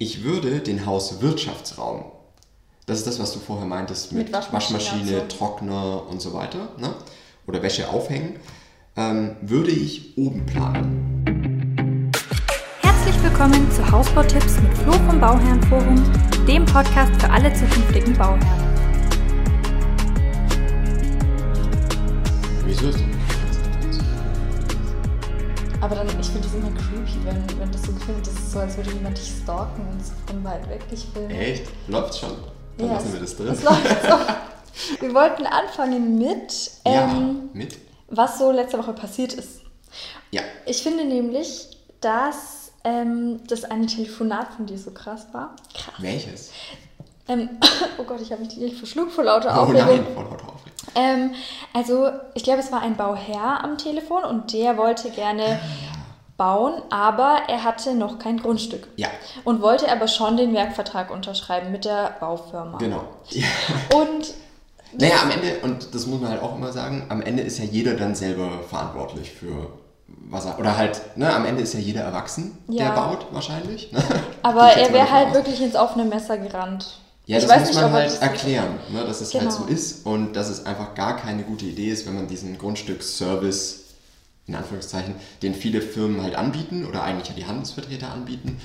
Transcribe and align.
Ich 0.00 0.24
würde 0.24 0.58
den 0.58 0.86
Hauswirtschaftsraum, 0.86 2.06
das 2.84 2.98
ist 2.98 3.06
das, 3.06 3.20
was 3.20 3.32
du 3.32 3.38
vorher 3.38 3.64
meintest 3.64 4.10
mit, 4.10 4.24
Mit 4.24 4.32
Waschmaschine 4.32 4.80
Waschmaschine, 4.80 5.20
so. 5.30 5.36
Trockner 5.36 6.08
und 6.08 6.20
so 6.20 6.34
weiter, 6.34 6.70
ne? 6.78 6.96
oder 7.46 7.62
Wäsche 7.62 7.88
aufhängen, 7.88 8.34
ähm, 8.96 9.36
würde 9.40 9.70
ich 9.70 10.18
oben 10.18 10.44
planen. 10.46 12.10
Herzlich 12.82 13.22
willkommen 13.22 13.70
zu 13.70 13.88
Hausbautipps 13.88 14.60
mit 14.62 14.76
Flo 14.78 14.94
vom 14.94 15.20
Bauherrenforum, 15.20 16.02
dem 16.44 16.64
Podcast 16.64 17.12
für 17.22 17.30
alle 17.30 17.54
zukünftigen 17.54 18.14
Bauherren. 18.14 18.74
Wieso 22.66 22.88
ist 22.88 22.98
das? 22.98 23.13
Aber 25.84 25.96
dann, 25.96 26.08
ich 26.18 26.28
finde 26.28 26.40
das 26.40 26.54
immer 26.54 26.70
creepy, 26.70 27.26
wenn, 27.26 27.60
wenn 27.60 27.70
das 27.70 27.82
so 27.82 27.92
gefilmt 27.92 28.26
ist. 28.26 28.52
So, 28.52 28.60
als 28.60 28.74
würde 28.78 28.90
jemand 28.90 29.18
dich 29.18 29.30
stalken 29.42 29.86
und 29.86 30.02
so 30.02 30.14
von 30.26 30.42
weit 30.42 30.66
weg 30.70 30.88
dich 30.88 31.04
filmen. 31.12 31.30
Echt? 31.30 31.66
Läuft's 31.88 32.20
schon? 32.20 32.32
Dann 32.78 32.88
lassen 32.88 33.12
wir 33.12 33.20
das 33.20 33.36
drin. 33.36 33.48
Das 33.48 33.62
läuft 33.62 34.02
so. 34.02 35.02
Wir 35.02 35.14
wollten 35.14 35.44
anfangen 35.44 36.16
mit, 36.16 36.70
ja, 36.86 37.12
ähm, 37.12 37.50
mit? 37.52 37.76
was 38.08 38.38
so 38.38 38.50
letzte 38.50 38.78
Woche 38.78 38.94
passiert 38.94 39.34
ist. 39.34 39.60
Ja. 40.30 40.40
Ich 40.64 40.82
finde 40.82 41.04
nämlich, 41.04 41.76
dass 42.00 42.72
ähm, 42.84 43.40
das 43.46 43.64
eine 43.64 43.84
Telefonat 43.84 44.54
von 44.54 44.64
dir 44.64 44.78
so 44.78 44.90
krass 44.90 45.26
war. 45.32 45.54
Krass. 45.74 45.96
Welches? 45.98 46.50
Ähm, 47.28 47.48
oh 47.98 48.04
Gott, 48.04 48.20
ich 48.20 48.30
habe 48.32 48.42
mich 48.42 48.56
gleich 48.56 48.74
verschluckt 48.74 49.12
vor 49.12 49.24
lauter 49.24 49.54
Oh 49.56 49.62
Aufregung. 49.62 49.86
nein, 49.86 50.06
voll 50.14 50.24
lauter 50.24 50.34
Aufregung. 50.48 50.54
Ähm, 50.96 51.30
also, 51.72 52.08
ich 52.34 52.44
glaube, 52.44 52.60
es 52.60 52.70
war 52.70 52.82
ein 52.82 52.96
Bauherr 52.96 53.64
am 53.64 53.78
Telefon 53.78 54.24
und 54.24 54.52
der 54.52 54.76
wollte 54.76 55.10
gerne 55.10 55.58
bauen, 56.36 56.82
aber 56.90 57.38
er 57.48 57.62
hatte 57.64 57.94
noch 57.94 58.18
kein 58.18 58.38
Grundstück. 58.38 58.88
Ja, 58.96 59.08
Und 59.44 59.62
wollte 59.62 59.90
aber 59.90 60.08
schon 60.08 60.36
den 60.36 60.52
Werkvertrag 60.52 61.10
unterschreiben 61.10 61.70
mit 61.72 61.84
der 61.84 62.16
Baufirma. 62.20 62.78
genau. 62.78 63.04
Ja. 63.30 63.46
Und 63.94 64.34
Naja, 64.96 65.14
am 65.22 65.30
Ende, 65.32 65.58
und 65.62 65.92
das 65.92 66.06
muss 66.06 66.20
man 66.20 66.30
halt 66.30 66.40
auch 66.42 66.54
immer 66.54 66.70
sagen, 66.72 67.06
am 67.08 67.20
Ende 67.22 67.42
ist 67.42 67.58
ja 67.58 67.64
jeder 67.64 67.94
dann 67.94 68.14
selber 68.14 68.60
verantwortlich 68.68 69.32
für 69.32 69.68
was 70.06 70.44
er, 70.46 70.56
oder 70.60 70.76
halt, 70.76 71.00
ne, 71.16 71.32
am 71.34 71.44
Ende 71.44 71.62
ist 71.64 71.74
ja 71.74 71.80
jeder 71.80 72.02
erwachsen, 72.02 72.56
Ja. 72.68 72.84
der 72.84 72.92
baut 73.00 73.26
wahrscheinlich. 73.32 73.90
Ne? 73.90 74.00
aber 74.42 74.68
er 74.72 74.92
wäre 74.92 75.10
halt 75.10 75.28
aus. 75.30 75.34
wirklich 75.34 75.60
ins 75.60 75.74
offene 75.74 76.04
Messer 76.04 76.38
gerannt. 76.38 76.98
Ja, 77.26 77.38
ich 77.38 77.46
das 77.46 77.58
muss 77.58 77.68
nicht, 77.68 77.80
man 77.80 77.92
halt 77.92 78.20
erklären, 78.22 78.78
ne, 78.92 79.04
dass 79.04 79.20
es 79.22 79.32
halt 79.32 79.44
Genau. 79.44 79.56
so 79.56 79.64
ist 79.64 80.04
und 80.04 80.34
dass 80.34 80.48
es 80.48 80.66
einfach 80.66 80.94
gar 80.94 81.16
keine 81.16 81.42
gute 81.42 81.64
Idee 81.64 81.88
ist, 81.90 82.06
wenn 82.06 82.14
man 82.14 82.28
diesen 82.28 82.58
Grundstücksservice, 82.58 83.84
in 84.46 84.54
Anführungszeichen, 84.54 85.14
den 85.42 85.54
viele 85.54 85.80
Firmen 85.80 86.22
halt 86.22 86.34
anbieten 86.34 86.84
oder 86.84 87.02
eigentlich 87.02 87.28
ja 87.28 87.34
die 87.34 87.46
Handelsvertreter 87.46 88.10
anbieten, 88.12 88.60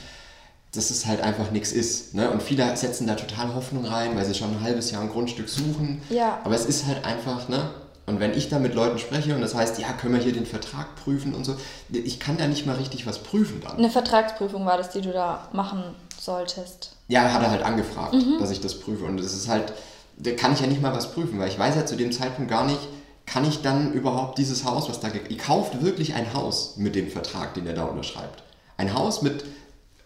dass 0.73 0.89
es 0.91 1.05
halt 1.05 1.21
einfach 1.21 1.51
nichts 1.51 1.71
ist. 1.71 2.13
Ne? 2.15 2.29
Und 2.29 2.43
viele 2.43 2.75
setzen 2.75 3.07
da 3.07 3.15
total 3.15 3.55
Hoffnung 3.55 3.85
rein, 3.85 4.15
weil 4.15 4.25
sie 4.25 4.35
schon 4.35 4.55
ein 4.57 4.61
halbes 4.61 4.91
Jahr 4.91 5.01
ein 5.01 5.09
Grundstück 5.09 5.47
suchen. 5.49 6.01
Ja. 6.09 6.39
Aber 6.43 6.53
es 6.53 6.65
ist 6.65 6.85
halt 6.85 7.05
einfach, 7.05 7.47
ne? 7.49 7.69
Und 8.05 8.19
wenn 8.19 8.33
ich 8.33 8.49
da 8.49 8.57
mit 8.59 8.73
Leuten 8.73 8.97
spreche 8.97 9.35
und 9.35 9.41
das 9.41 9.53
heißt, 9.53 9.79
ja, 9.79 9.93
können 9.93 10.15
wir 10.15 10.21
hier 10.21 10.33
den 10.33 10.47
Vertrag 10.47 10.95
prüfen 10.95 11.35
und 11.35 11.45
so, 11.45 11.55
ich 11.89 12.19
kann 12.19 12.37
da 12.37 12.47
nicht 12.47 12.65
mal 12.65 12.75
richtig 12.75 13.05
was 13.05 13.19
prüfen 13.19 13.61
dann. 13.61 13.77
Eine 13.77 13.91
Vertragsprüfung 13.91 14.65
war 14.65 14.77
das, 14.77 14.89
die 14.89 15.01
du 15.01 15.11
da 15.11 15.47
machen 15.53 15.83
solltest. 16.19 16.93
Ja, 17.09 17.33
hat 17.33 17.41
er 17.41 17.51
halt 17.51 17.63
angefragt, 17.63 18.13
Mhm. 18.13 18.37
dass 18.39 18.51
ich 18.51 18.61
das 18.61 18.79
prüfe. 18.79 19.03
Und 19.03 19.17
das 19.17 19.33
ist 19.33 19.49
halt, 19.49 19.73
da 20.17 20.31
kann 20.31 20.53
ich 20.53 20.61
ja 20.61 20.67
nicht 20.67 20.81
mal 20.81 20.93
was 20.93 21.11
prüfen, 21.11 21.37
weil 21.39 21.49
ich 21.49 21.59
weiß 21.59 21.75
ja 21.75 21.85
zu 21.85 21.95
dem 21.97 22.11
Zeitpunkt 22.13 22.49
gar 22.49 22.65
nicht, 22.65 22.79
kann 23.25 23.45
ich 23.47 23.61
dann 23.61 23.91
überhaupt 23.93 24.37
dieses 24.37 24.63
Haus, 24.63 24.87
was 24.89 24.99
da 25.01 25.09
ge- 25.09 25.21
ihr 25.27 25.37
kauft 25.37 25.83
wirklich 25.83 26.13
ein 26.15 26.33
Haus 26.33 26.75
mit 26.77 26.95
dem 26.95 27.09
Vertrag, 27.09 27.53
den 27.55 27.67
er 27.67 27.73
da 27.73 27.83
unterschreibt. 27.83 28.43
Ein 28.77 28.93
Haus 28.93 29.21
mit, 29.21 29.43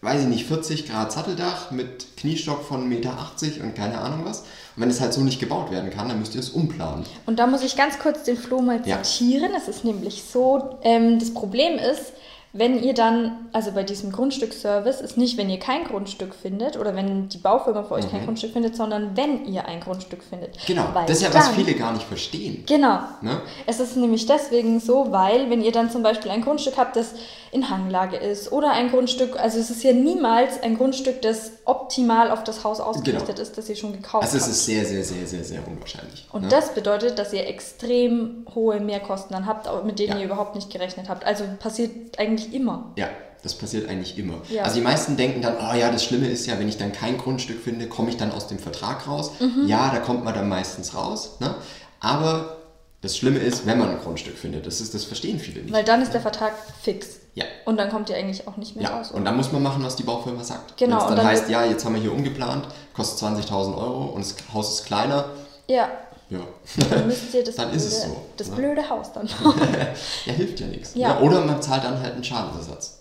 weiß 0.02 0.22
ich 0.22 0.28
nicht, 0.28 0.46
40 0.46 0.86
Grad 0.88 1.12
Satteldach, 1.12 1.70
mit 1.70 2.16
Kniestock 2.18 2.62
von 2.64 2.88
1,80 2.88 2.88
Meter 2.88 3.64
und 3.64 3.74
keine 3.74 3.98
Ahnung 3.98 4.20
was. 4.24 4.40
Und 4.40 4.82
wenn 4.82 4.90
es 4.90 5.00
halt 5.00 5.12
so 5.14 5.20
nicht 5.22 5.40
gebaut 5.40 5.70
werden 5.70 5.90
kann, 5.90 6.08
dann 6.08 6.18
müsst 6.18 6.34
ihr 6.34 6.40
es 6.40 6.50
umplanen. 6.50 7.04
Und 7.26 7.38
da 7.38 7.46
muss 7.46 7.62
ich 7.62 7.76
ganz 7.76 7.98
kurz 7.98 8.24
den 8.24 8.36
Flo 8.36 8.60
mal 8.60 8.80
Ja. 8.86 9.02
zitieren. 9.02 9.52
Es 9.56 9.68
ist 9.68 9.84
nämlich 9.84 10.22
so, 10.30 10.78
ähm, 10.82 11.18
das 11.18 11.32
Problem 11.32 11.78
ist, 11.78 12.12
wenn 12.56 12.82
ihr 12.82 12.94
dann, 12.94 13.48
also 13.52 13.72
bei 13.72 13.82
diesem 13.82 14.12
Grundstücksservice, 14.12 15.00
ist 15.00 15.16
nicht, 15.18 15.36
wenn 15.36 15.50
ihr 15.50 15.58
kein 15.58 15.84
Grundstück 15.84 16.34
findet 16.34 16.76
oder 16.78 16.94
wenn 16.96 17.28
die 17.28 17.38
Baufirma 17.38 17.82
für 17.82 17.94
euch 17.94 18.08
kein 18.10 18.24
Grundstück 18.24 18.52
findet, 18.52 18.76
sondern 18.76 19.16
wenn 19.16 19.44
ihr 19.44 19.66
ein 19.66 19.80
Grundstück 19.80 20.22
findet. 20.22 20.54
Mhm. 20.56 20.60
Genau, 20.66 20.84
Weil 20.94 21.06
das 21.06 21.16
ist 21.18 21.22
ja, 21.24 21.34
was 21.34 21.46
dann- 21.46 21.54
viele 21.56 21.74
gar 21.74 21.92
nicht 21.92 22.06
verstehen. 22.06 22.62
Genau. 22.66 23.00
Ne? 23.22 23.40
Es 23.66 23.80
ist 23.80 23.96
nämlich 23.96 24.26
deswegen 24.26 24.80
so, 24.80 25.10
weil 25.10 25.50
wenn 25.50 25.62
ihr 25.62 25.72
dann 25.72 25.90
zum 25.90 26.02
Beispiel 26.02 26.30
ein 26.30 26.42
Grundstück 26.42 26.76
habt, 26.78 26.96
das 26.96 27.14
in 27.50 27.70
Hanglage 27.70 28.16
ist 28.16 28.50
oder 28.50 28.70
ein 28.72 28.90
Grundstück, 28.90 29.38
also 29.38 29.58
es 29.60 29.70
ist 29.70 29.84
ja 29.84 29.92
niemals 29.92 30.60
ein 30.62 30.76
Grundstück, 30.76 31.22
das 31.22 31.52
optimal 31.66 32.30
auf 32.32 32.42
das 32.42 32.64
Haus 32.64 32.80
ausgerichtet 32.80 33.38
ist, 33.38 33.56
das 33.58 33.68
ihr 33.68 33.76
schon 33.76 33.92
gekauft 33.92 34.24
Also 34.24 34.36
es 34.36 34.42
habt. 34.44 34.52
ist 34.52 34.64
sehr, 34.66 34.84
sehr, 34.84 35.04
sehr, 35.04 35.24
sehr, 35.26 35.44
sehr 35.44 35.60
unwahrscheinlich. 35.68 36.26
Und 36.32 36.42
ne? 36.42 36.48
das 36.48 36.74
bedeutet, 36.74 37.16
dass 37.18 37.32
ihr 37.32 37.46
extrem 37.46 38.44
hohe 38.54 38.80
Mehrkosten 38.80 39.34
dann 39.34 39.46
habt, 39.46 39.68
mit 39.84 39.98
denen 39.98 40.14
Ja. 40.14 40.18
ihr 40.18 40.24
überhaupt 40.26 40.54
nicht 40.56 40.70
gerechnet 40.70 41.08
habt. 41.08 41.24
Also 41.24 41.44
passiert 41.60 42.18
eigentlich 42.18 42.43
immer. 42.52 42.92
Ja, 42.96 43.08
das 43.42 43.54
passiert 43.54 43.88
eigentlich 43.88 44.18
immer. 44.18 44.34
Ja. 44.50 44.62
Also 44.64 44.76
die 44.76 44.82
meisten 44.82 45.16
denken 45.16 45.42
dann, 45.42 45.54
oh 45.58 45.74
ja, 45.76 45.90
das 45.90 46.04
Schlimme 46.04 46.28
ist 46.28 46.46
ja, 46.46 46.58
wenn 46.58 46.68
ich 46.68 46.76
dann 46.78 46.92
kein 46.92 47.18
Grundstück 47.18 47.62
finde, 47.62 47.86
komme 47.88 48.10
ich 48.10 48.16
dann 48.16 48.32
aus 48.32 48.46
dem 48.48 48.58
Vertrag 48.58 49.06
raus. 49.06 49.30
Mhm. 49.40 49.66
Ja, 49.66 49.90
da 49.90 50.00
kommt 50.00 50.24
man 50.24 50.34
dann 50.34 50.48
meistens 50.48 50.94
raus. 50.94 51.36
Ne? 51.40 51.54
Aber 52.00 52.56
das 53.00 53.16
Schlimme 53.16 53.38
ist, 53.38 53.66
wenn 53.66 53.78
man 53.78 53.90
ein 53.90 53.98
Grundstück 53.98 54.36
findet. 54.38 54.66
Das, 54.66 54.80
ist, 54.80 54.94
das 54.94 55.04
verstehen 55.04 55.38
viele 55.38 55.60
nicht. 55.62 55.72
Weil 55.74 55.84
dann 55.84 56.00
ist 56.02 56.12
der 56.14 56.22
Vertrag 56.22 56.54
fix. 56.82 57.20
ja. 57.34 57.44
Und 57.66 57.76
dann 57.78 57.90
kommt 57.90 58.08
ihr 58.08 58.16
eigentlich 58.16 58.48
auch 58.48 58.56
nicht 58.56 58.76
mehr 58.76 58.84
Ja, 58.86 58.96
raus. 58.96 59.10
und 59.10 59.24
dann 59.26 59.36
muss 59.36 59.52
man 59.52 59.62
machen, 59.62 59.82
was 59.84 59.96
die 59.96 60.02
Baufirma 60.04 60.42
sagt. 60.42 60.76
Genau, 60.78 60.96
Wenn 60.96 61.02
es 61.02 61.06
dann, 61.08 61.16
dann 61.16 61.26
heißt, 61.26 61.48
ja, 61.50 61.64
jetzt 61.66 61.84
haben 61.84 61.94
wir 61.94 62.00
hier 62.02 62.12
umgeplant, 62.12 62.66
kostet 62.94 63.28
20.000 63.28 63.76
Euro 63.76 64.04
und 64.06 64.24
das 64.24 64.34
Haus 64.54 64.80
ist 64.80 64.86
kleiner, 64.86 65.26
ja, 65.68 65.88
ja, 66.34 66.86
dann 66.90 67.06
müsst 67.06 67.34
ihr 67.34 67.44
das, 67.44 67.54
Dann 67.56 67.68
blöde, 67.70 67.84
ist 67.84 67.92
es 67.92 68.02
so, 68.02 68.16
das 68.36 68.48
ne? 68.48 68.56
blöde 68.56 68.88
Haus 68.88 69.12
dann. 69.12 69.26
ja 70.26 70.32
hilft 70.32 70.60
ja 70.60 70.66
nichts. 70.66 70.94
Ja. 70.94 71.14
Ne? 71.14 71.20
Oder 71.20 71.40
man 71.40 71.60
zahlt 71.62 71.84
dann 71.84 72.00
halt 72.00 72.14
einen 72.14 72.24
Schadensersatz. 72.24 73.00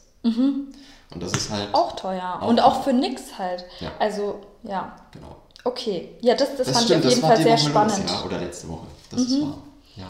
Und 1.14 1.22
das 1.22 1.32
ist 1.34 1.50
halt, 1.52 1.74
auch 1.74 1.96
teuer. 1.96 2.40
Auch 2.42 2.48
und 2.48 2.58
teuer. 2.58 2.66
auch 2.66 2.84
für 2.84 2.94
nix 2.94 3.38
halt. 3.38 3.66
Ja. 3.80 3.92
Also, 4.00 4.42
ja. 4.64 4.96
genau. 5.12 5.36
Okay. 5.64 6.16
Ja, 6.22 6.36
das, 6.36 6.50
das, 6.58 6.68
Das 6.68 6.72
fand 6.72 6.86
stimmt, 6.86 7.06
ich 7.06 7.08
auf 7.08 7.16
jeden 7.16 7.28
Fall 7.28 7.38
sehr 7.38 7.54
Woche 7.54 7.70
spannend. 7.70 7.98
Mhm. 8.00 8.04
los, 8.04 8.12
ja, 8.12 8.26
oder 8.26 8.38
letzte 8.40 8.70
Woche. 8.70 8.88
Das 9.12 9.22
ist 9.22 9.42
wahr. 9.42 9.58
Ja. 9.96 10.08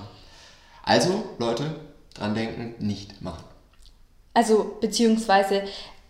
Also, 0.83 1.23
Leute, 1.38 1.75
dran 2.13 2.33
denken, 2.33 2.75
nicht 2.85 3.22
machen. 3.22 3.44
Also, 4.33 4.78
beziehungsweise, 4.81 5.63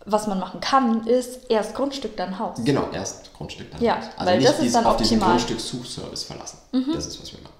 was 0.06 0.26
man 0.26 0.38
machen 0.38 0.60
kann, 0.60 1.06
ist 1.06 1.50
erst 1.50 1.74
Grundstück, 1.74 2.16
dann 2.16 2.38
Haus. 2.38 2.58
Genau, 2.64 2.88
erst 2.92 3.32
Grundstück 3.34 3.70
dann. 3.70 3.82
Ja, 3.82 3.96
Haus. 3.96 4.04
also 4.16 4.30
weil 4.30 4.38
nicht 4.38 4.50
das 4.50 4.60
ist 4.60 4.74
dann 4.74 4.84
auf 4.84 4.96
diesen 4.96 5.18
optimal. 5.18 5.34
Mhm. 5.34 5.38
Grundstückssuchservice 5.38 6.24
verlassen. 6.24 6.58
Das 6.92 7.06
ist, 7.06 7.20
was 7.20 7.32
wir 7.32 7.40
machen. 7.40 7.54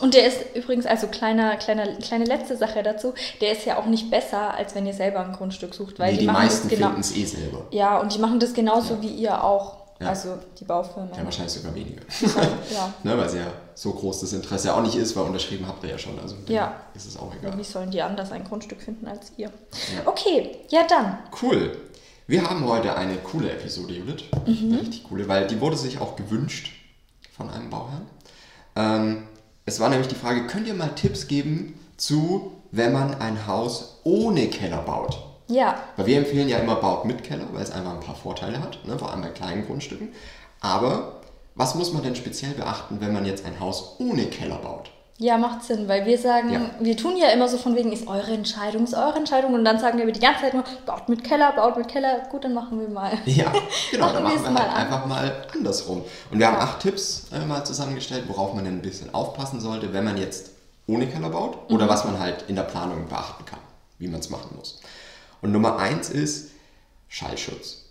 Und 0.00 0.14
der 0.14 0.26
ist 0.26 0.38
übrigens, 0.54 0.86
also 0.86 1.08
kleiner, 1.08 1.56
kleiner, 1.56 1.86
kleine 1.96 2.24
letzte 2.24 2.56
Sache 2.56 2.82
dazu, 2.82 3.12
der 3.40 3.52
ist 3.52 3.66
ja 3.66 3.78
auch 3.78 3.84
nicht 3.84 4.10
besser, 4.10 4.54
als 4.54 4.74
wenn 4.74 4.86
ihr 4.86 4.94
selber 4.94 5.20
ein 5.20 5.32
Grundstück 5.32 5.74
sucht, 5.74 5.98
weil 5.98 6.12
nee, 6.12 6.18
die, 6.18 6.20
die 6.20 6.26
machen 6.26 6.42
meisten 6.42 6.68
genau. 6.68 6.86
finden 6.86 7.00
es 7.00 7.14
eh 7.14 7.24
selber. 7.24 7.66
Ja, 7.70 7.98
und 7.98 8.14
die 8.14 8.18
machen 8.18 8.40
das 8.40 8.54
genauso 8.54 9.02
wie 9.02 9.08
ihr 9.08 9.44
auch. 9.44 9.79
Ja. 10.00 10.08
Also 10.08 10.38
die 10.58 10.64
Baufirmen. 10.64 11.10
Ja, 11.14 11.22
wahrscheinlich 11.24 11.52
sogar 11.52 11.74
weniger. 11.74 12.00
Ja. 12.74 12.92
ne, 13.02 13.18
weil 13.18 13.26
es 13.26 13.34
ja 13.34 13.52
so 13.74 13.92
groß 13.92 14.20
das 14.20 14.32
Interesse 14.32 14.74
auch 14.74 14.80
nicht 14.82 14.94
ist, 14.96 15.14
weil 15.14 15.24
unterschrieben 15.24 15.66
habt 15.68 15.84
ihr 15.84 15.90
ja 15.90 15.98
schon. 15.98 16.18
Also 16.18 16.36
Ja. 16.48 16.74
ist 16.94 17.06
es 17.06 17.18
auch 17.18 17.32
egal. 17.38 17.56
Wie 17.58 17.64
sollen 17.64 17.90
die 17.90 18.00
anders 18.00 18.32
ein 18.32 18.44
Grundstück 18.44 18.80
finden 18.80 19.06
als 19.06 19.32
ihr? 19.36 19.48
Ja. 19.48 20.06
Okay, 20.06 20.56
ja 20.70 20.86
dann. 20.88 21.18
Cool. 21.42 21.76
Wir 22.26 22.48
haben 22.48 22.64
heute 22.66 22.96
eine 22.96 23.16
coole 23.16 23.50
Episode, 23.52 23.92
Judith. 23.92 24.24
Mhm. 24.46 24.72
Eine 24.72 24.80
richtig 24.80 25.04
coole, 25.04 25.28
weil 25.28 25.46
die 25.48 25.60
wurde 25.60 25.76
sich 25.76 26.00
auch 26.00 26.16
gewünscht 26.16 26.72
von 27.36 27.50
einem 27.50 27.68
Bauherrn. 27.68 28.06
Ähm, 28.76 29.24
es 29.66 29.80
war 29.80 29.88
nämlich 29.90 30.08
die 30.08 30.14
Frage, 30.14 30.46
könnt 30.46 30.66
ihr 30.66 30.74
mal 30.74 30.94
Tipps 30.94 31.26
geben 31.28 31.78
zu, 31.98 32.52
wenn 32.70 32.92
man 32.92 33.20
ein 33.20 33.46
Haus 33.46 34.00
ohne 34.04 34.48
Keller 34.48 34.82
baut? 34.82 35.18
Ja, 35.50 35.74
Weil 35.96 36.06
wir 36.06 36.16
empfehlen 36.18 36.48
ja 36.48 36.58
immer, 36.58 36.76
baut 36.76 37.04
mit 37.04 37.22
Keller, 37.24 37.44
weil 37.52 37.62
es 37.62 37.70
einfach 37.72 37.92
ein 37.92 38.00
paar 38.00 38.14
Vorteile 38.14 38.60
hat, 38.62 38.78
ne, 38.86 38.98
vor 38.98 39.10
allem 39.10 39.22
bei 39.22 39.28
kleinen 39.28 39.66
Grundstücken. 39.66 40.08
Aber 40.60 41.20
was 41.54 41.74
muss 41.74 41.92
man 41.92 42.02
denn 42.02 42.16
speziell 42.16 42.52
beachten, 42.52 42.98
wenn 43.00 43.12
man 43.12 43.26
jetzt 43.26 43.44
ein 43.44 43.58
Haus 43.60 43.96
ohne 43.98 44.26
Keller 44.26 44.56
baut? 44.56 44.90
ja, 45.22 45.36
macht 45.36 45.62
Sinn, 45.62 45.86
weil 45.86 46.06
wir 46.06 46.16
sagen, 46.16 46.50
Ja. 46.50 46.60
wir 46.80 46.96
tun 46.96 47.14
ja 47.18 47.28
immer 47.28 47.46
so 47.46 47.58
von 47.58 47.76
wegen, 47.76 47.92
ist 47.92 48.06
eure 48.08 48.32
Entscheidung, 48.32 48.84
ist 48.84 48.94
eure 48.94 49.18
Entscheidung 49.18 49.52
und 49.52 49.66
dann 49.66 49.78
sagen 49.78 49.98
wir 49.98 50.10
die 50.10 50.18
ganze 50.18 50.40
Zeit 50.40 50.54
nur, 50.54 50.64
baut 50.86 51.10
mit 51.10 51.22
Keller, 51.22 51.52
baut 51.52 51.76
mit 51.76 51.88
Keller, 51.88 52.20
gut, 52.30 52.42
dann 52.44 52.54
machen 52.54 52.80
wir 52.80 52.88
mal. 52.88 53.12
Ja, 53.26 53.52
genau, 53.90 54.06
Machen 54.06 54.14
dann 54.14 54.22
wir 54.22 54.28
machen 54.30 54.36
es 54.38 54.42
wir 54.44 54.50
mal 54.50 54.62
halt 54.62 54.76
einfach 54.78 55.04
mal 55.04 55.46
andersrum. 55.54 56.02
Und 56.30 56.38
wir 56.38 56.46
haben 56.46 56.56
acht 56.56 56.80
Tipps 56.80 57.26
äh, 57.34 57.44
mal 57.44 57.62
zusammengestellt, 57.64 58.24
worauf 58.28 58.54
man 58.54 58.64
denn 58.64 58.78
ein 58.78 58.82
bisschen 58.82 59.12
aufpassen 59.12 59.60
sollte, 59.60 59.92
wenn 59.92 60.04
man 60.04 60.16
jetzt 60.16 60.52
ohne 60.86 61.06
Keller 61.06 61.28
baut 61.28 61.70
oder 61.70 61.84
Mhm. 61.84 61.88
was 61.90 62.04
man 62.06 62.18
halt 62.18 62.44
in 62.48 62.56
der 62.56 62.62
Planung 62.62 63.06
beachten 63.06 63.44
kann, 63.44 63.60
wie 63.98 64.08
man 64.08 64.20
es 64.20 64.30
machen 64.30 64.56
muss. 64.56 64.80
Und 65.42 65.52
Nummer 65.52 65.78
eins 65.78 66.10
ist 66.10 66.50
Schallschutz. 67.08 67.86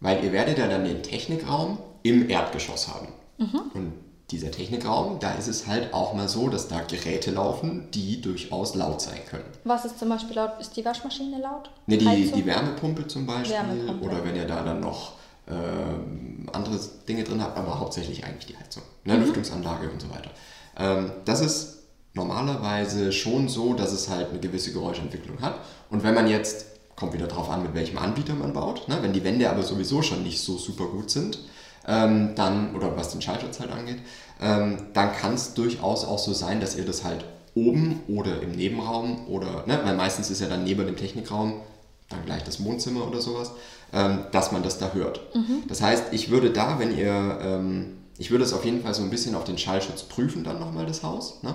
Weil 0.00 0.22
ihr 0.24 0.32
werdet 0.32 0.58
ja 0.58 0.68
dann 0.68 0.84
den 0.84 1.02
Technikraum 1.02 1.78
im 2.02 2.28
Erdgeschoss 2.28 2.88
haben. 2.88 3.08
Mhm. 3.38 3.60
Und 3.74 3.92
dieser 4.30 4.50
Technikraum, 4.50 5.20
da 5.20 5.32
ist 5.34 5.46
es 5.46 5.66
halt 5.66 5.94
auch 5.94 6.12
mal 6.12 6.28
so, 6.28 6.48
dass 6.48 6.68
da 6.68 6.80
Geräte 6.80 7.30
laufen, 7.30 7.88
die 7.94 8.20
durchaus 8.20 8.74
laut 8.74 9.00
sein 9.00 9.20
können. 9.30 9.44
Was 9.64 9.84
ist 9.84 9.98
zum 9.98 10.08
Beispiel 10.08 10.34
laut? 10.36 10.60
Ist 10.60 10.76
die 10.76 10.84
Waschmaschine 10.84 11.40
laut? 11.40 11.70
Ne, 11.86 11.96
die, 11.96 12.06
Heizung? 12.08 12.32
die 12.34 12.46
Wärmepumpe 12.46 13.06
zum 13.06 13.24
Beispiel. 13.26 13.56
Wärmepumpe. 13.56 14.04
Oder 14.04 14.24
wenn 14.24 14.34
ihr 14.36 14.46
da 14.46 14.62
dann 14.62 14.80
noch 14.80 15.12
ähm, 15.48 16.48
andere 16.52 16.78
Dinge 17.08 17.22
drin 17.24 17.40
habt, 17.42 17.56
aber 17.56 17.78
hauptsächlich 17.78 18.24
eigentlich 18.24 18.46
die 18.46 18.56
Heizung. 18.56 18.82
Ne, 19.04 19.14
Mhm. 19.14 19.20
Lüftungsanlage 19.22 19.90
und 19.90 20.00
so 20.02 20.10
weiter. 20.10 20.30
Ähm, 20.76 21.12
das 21.24 21.40
ist 21.40 21.78
normalerweise 22.16 23.12
schon 23.12 23.48
so, 23.48 23.74
dass 23.74 23.92
es 23.92 24.08
halt 24.08 24.30
eine 24.30 24.40
gewisse 24.40 24.72
Geräuschentwicklung 24.72 25.40
hat. 25.42 25.60
Und 25.90 26.02
wenn 26.02 26.14
man 26.14 26.26
jetzt, 26.28 26.66
kommt 26.96 27.12
wieder 27.12 27.26
drauf 27.28 27.50
an, 27.50 27.62
mit 27.62 27.74
welchem 27.74 27.98
Anbieter 27.98 28.34
man 28.34 28.54
baut, 28.54 28.88
ne, 28.88 28.98
wenn 29.02 29.12
die 29.12 29.22
Wände 29.22 29.48
aber 29.50 29.62
sowieso 29.62 30.02
schon 30.02 30.22
nicht 30.22 30.40
so 30.40 30.56
super 30.56 30.86
gut 30.86 31.10
sind, 31.10 31.38
ähm, 31.86 32.34
dann, 32.34 32.74
oder 32.74 32.96
was 32.96 33.10
den 33.10 33.22
Schallschutz 33.22 33.60
halt 33.60 33.70
angeht, 33.70 33.98
ähm, 34.40 34.78
dann 34.94 35.12
kann 35.12 35.34
es 35.34 35.54
durchaus 35.54 36.04
auch 36.04 36.18
so 36.18 36.32
sein, 36.32 36.60
dass 36.60 36.76
ihr 36.76 36.86
das 36.86 37.04
halt 37.04 37.24
oben 37.54 38.00
oder 38.08 38.42
im 38.42 38.52
Nebenraum 38.52 39.28
oder, 39.28 39.64
ne, 39.66 39.78
weil 39.84 39.94
meistens 39.94 40.30
ist 40.30 40.40
ja 40.40 40.48
dann 40.48 40.64
neben 40.64 40.86
dem 40.86 40.96
Technikraum 40.96 41.60
dann 42.08 42.24
gleich 42.24 42.44
das 42.44 42.64
Wohnzimmer 42.64 43.06
oder 43.06 43.20
sowas, 43.20 43.52
ähm, 43.92 44.20
dass 44.32 44.52
man 44.52 44.62
das 44.62 44.78
da 44.78 44.92
hört. 44.94 45.20
Das 45.68 45.82
heißt, 45.82 46.04
ich 46.12 46.30
würde 46.30 46.50
da, 46.50 46.78
wenn 46.78 46.96
ihr, 46.96 47.38
ähm, 47.42 47.98
ich 48.16 48.30
würde 48.30 48.44
es 48.44 48.54
auf 48.54 48.64
jeden 48.64 48.82
Fall 48.82 48.94
so 48.94 49.02
ein 49.02 49.10
bisschen 49.10 49.34
auf 49.34 49.44
den 49.44 49.58
Schallschutz 49.58 50.04
prüfen 50.04 50.44
dann 50.44 50.58
nochmal 50.58 50.86
das 50.86 51.02
Haus. 51.02 51.42
Ne? 51.42 51.54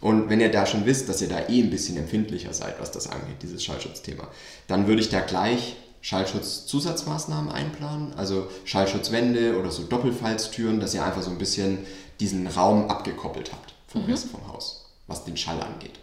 Und 0.00 0.28
wenn 0.30 0.40
ihr 0.40 0.50
da 0.50 0.64
schon 0.64 0.86
wisst, 0.86 1.08
dass 1.08 1.20
ihr 1.22 1.28
da 1.28 1.48
eh 1.48 1.60
ein 1.60 1.70
bisschen 1.70 1.96
empfindlicher 1.96 2.52
seid, 2.52 2.80
was 2.80 2.92
das 2.92 3.08
angeht, 3.08 3.42
dieses 3.42 3.64
Schallschutzthema, 3.64 4.28
dann 4.68 4.86
würde 4.86 5.02
ich 5.02 5.08
da 5.08 5.20
gleich 5.20 5.76
Schallschutzzusatzmaßnahmen 6.00 7.50
einplanen, 7.50 8.14
also 8.14 8.48
Schallschutzwände 8.64 9.58
oder 9.58 9.70
so 9.70 9.82
Doppelfalztüren, 9.82 10.78
dass 10.78 10.94
ihr 10.94 11.04
einfach 11.04 11.22
so 11.22 11.30
ein 11.30 11.38
bisschen 11.38 11.78
diesen 12.20 12.46
Raum 12.46 12.88
abgekoppelt 12.88 13.52
habt 13.52 13.74
vom 13.88 14.04
Rest 14.04 14.28
vom 14.28 14.46
Haus, 14.48 14.92
was 15.06 15.24
den 15.24 15.36
Schall 15.36 15.60
angeht. 15.60 15.98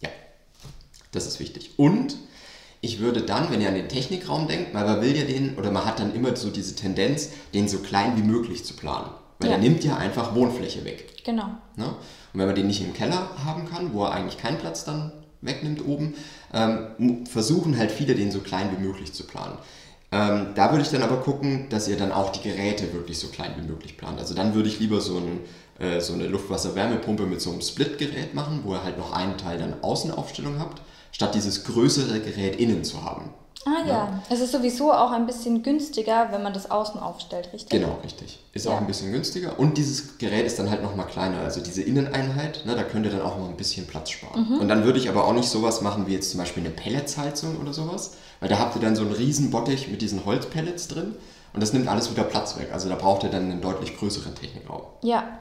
Ja, 0.00 0.10
das 1.12 1.26
ist 1.26 1.40
wichtig. 1.40 1.72
Und 1.78 2.16
ich 2.82 2.98
würde 2.98 3.22
dann, 3.22 3.50
wenn 3.50 3.60
ihr 3.60 3.68
an 3.68 3.74
den 3.74 3.88
Technikraum 3.88 4.48
denkt, 4.48 4.74
weil 4.74 4.84
man 4.84 5.00
will 5.00 5.16
ja 5.16 5.24
den, 5.24 5.56
oder 5.56 5.70
man 5.70 5.84
hat 5.84 6.00
dann 6.00 6.14
immer 6.14 6.34
so 6.36 6.50
diese 6.50 6.74
Tendenz, 6.74 7.30
den 7.54 7.68
so 7.68 7.78
klein 7.78 8.16
wie 8.16 8.22
möglich 8.22 8.64
zu 8.64 8.74
planen. 8.74 9.10
Weil 9.40 9.48
Ja. 9.50 9.54
er 9.56 9.60
nimmt 9.60 9.82
ja 9.84 9.96
einfach 9.96 10.34
Wohnfläche 10.34 10.84
weg. 10.84 11.24
Genau. 11.24 11.46
Ne? 11.76 11.86
Und 11.86 12.38
wenn 12.38 12.46
man 12.46 12.54
den 12.54 12.66
nicht 12.66 12.82
im 12.82 12.92
Keller 12.94 13.30
haben 13.44 13.68
kann, 13.68 13.92
wo 13.92 14.04
er 14.04 14.12
eigentlich 14.12 14.38
keinen 14.38 14.58
Platz 14.58 14.84
dann 14.84 15.12
wegnimmt 15.40 15.84
oben, 15.86 16.14
ähm, 16.52 17.26
versuchen 17.26 17.76
halt 17.78 17.90
viele, 17.90 18.14
den 18.14 18.30
so 18.30 18.40
klein 18.40 18.70
wie 18.76 18.82
möglich 18.86 19.12
zu 19.14 19.24
planen. 19.24 19.56
Ähm, 20.12 20.48
da 20.54 20.70
würde 20.72 20.82
ich 20.82 20.90
dann 20.90 21.02
aber 21.02 21.18
gucken, 21.18 21.68
dass 21.70 21.88
ihr 21.88 21.96
dann 21.96 22.12
auch 22.12 22.30
die 22.32 22.42
Geräte 22.46 22.92
wirklich 22.92 23.18
so 23.18 23.28
klein 23.28 23.52
wie 23.58 23.66
möglich 23.66 23.96
plant. 23.96 24.18
Also 24.18 24.34
dann 24.34 24.54
würde 24.54 24.68
ich 24.68 24.80
lieber 24.80 25.00
so, 25.00 25.18
ein, 25.18 25.40
äh, 25.78 26.00
so 26.00 26.12
eine 26.12 26.26
Luftwasser-Wärmepumpe 26.26 27.24
mit 27.26 27.40
so 27.40 27.50
einem 27.52 27.60
Split-Gerät 27.62 28.34
machen, 28.34 28.60
wo 28.64 28.74
ihr 28.74 28.84
halt 28.84 28.98
noch 28.98 29.12
einen 29.12 29.38
Teil 29.38 29.58
dann 29.58 29.82
Außenaufstellung 29.82 30.58
habt, 30.58 30.82
statt 31.12 31.34
dieses 31.34 31.64
größere 31.64 32.20
Gerät 32.20 32.56
innen 32.56 32.84
zu 32.84 33.04
haben. 33.04 33.30
Ah 33.66 33.86
ja. 33.86 34.22
es 34.30 34.40
ist 34.40 34.52
sowieso 34.52 34.90
auch 34.92 35.10
ein 35.10 35.26
bisschen 35.26 35.62
günstiger, 35.62 36.28
wenn 36.30 36.42
man 36.42 36.54
das 36.54 36.70
außen 36.70 36.98
aufstellt, 36.98 37.50
richtig? 37.52 37.68
Genau, 37.68 37.98
richtig. 38.02 38.38
Ist 38.54 38.64
Ja. 38.64 38.72
auch 38.72 38.78
ein 38.78 38.86
bisschen 38.86 39.12
günstiger. 39.12 39.58
Und 39.58 39.76
dieses 39.76 40.16
Gerät 40.16 40.46
ist 40.46 40.58
dann 40.58 40.70
halt 40.70 40.82
nochmal 40.82 41.06
kleiner. 41.06 41.40
Also 41.40 41.60
diese 41.60 41.82
Inneneinheit, 41.82 42.64
ne, 42.64 42.74
da 42.74 42.82
könnt 42.84 43.04
ihr 43.04 43.12
dann 43.12 43.20
auch 43.20 43.36
noch 43.38 43.48
ein 43.50 43.56
bisschen 43.58 43.86
Platz 43.86 44.10
sparen. 44.10 44.48
Mhm. 44.48 44.60
Und 44.60 44.68
dann 44.68 44.84
würde 44.84 44.98
ich 44.98 45.10
aber 45.10 45.26
auch 45.26 45.34
nicht 45.34 45.48
sowas 45.50 45.82
machen 45.82 46.06
wie 46.06 46.14
jetzt 46.14 46.30
zum 46.30 46.40
Beispiel 46.40 46.62
eine 46.62 46.70
Pelletsheizung 46.72 47.58
oder 47.60 47.74
sowas. 47.74 48.14
Weil 48.40 48.48
da 48.48 48.58
habt 48.58 48.76
ihr 48.76 48.80
dann 48.80 48.96
so 48.96 49.02
einen 49.02 49.12
riesen 49.12 49.50
Bottich 49.50 49.88
mit 49.88 50.00
diesen 50.00 50.24
Holzpellets 50.24 50.88
drin. 50.88 51.14
Und 51.52 51.62
das 51.62 51.72
nimmt 51.74 51.86
alles 51.88 52.10
wieder 52.10 52.22
Platz 52.24 52.58
weg. 52.58 52.70
Also 52.72 52.88
da 52.88 52.94
braucht 52.94 53.24
ihr 53.24 53.28
dann 53.30 53.50
einen 53.50 53.60
deutlich 53.60 53.98
größeren 53.98 54.34
Technikraum. 54.36 54.82
Ja. 55.02 55.38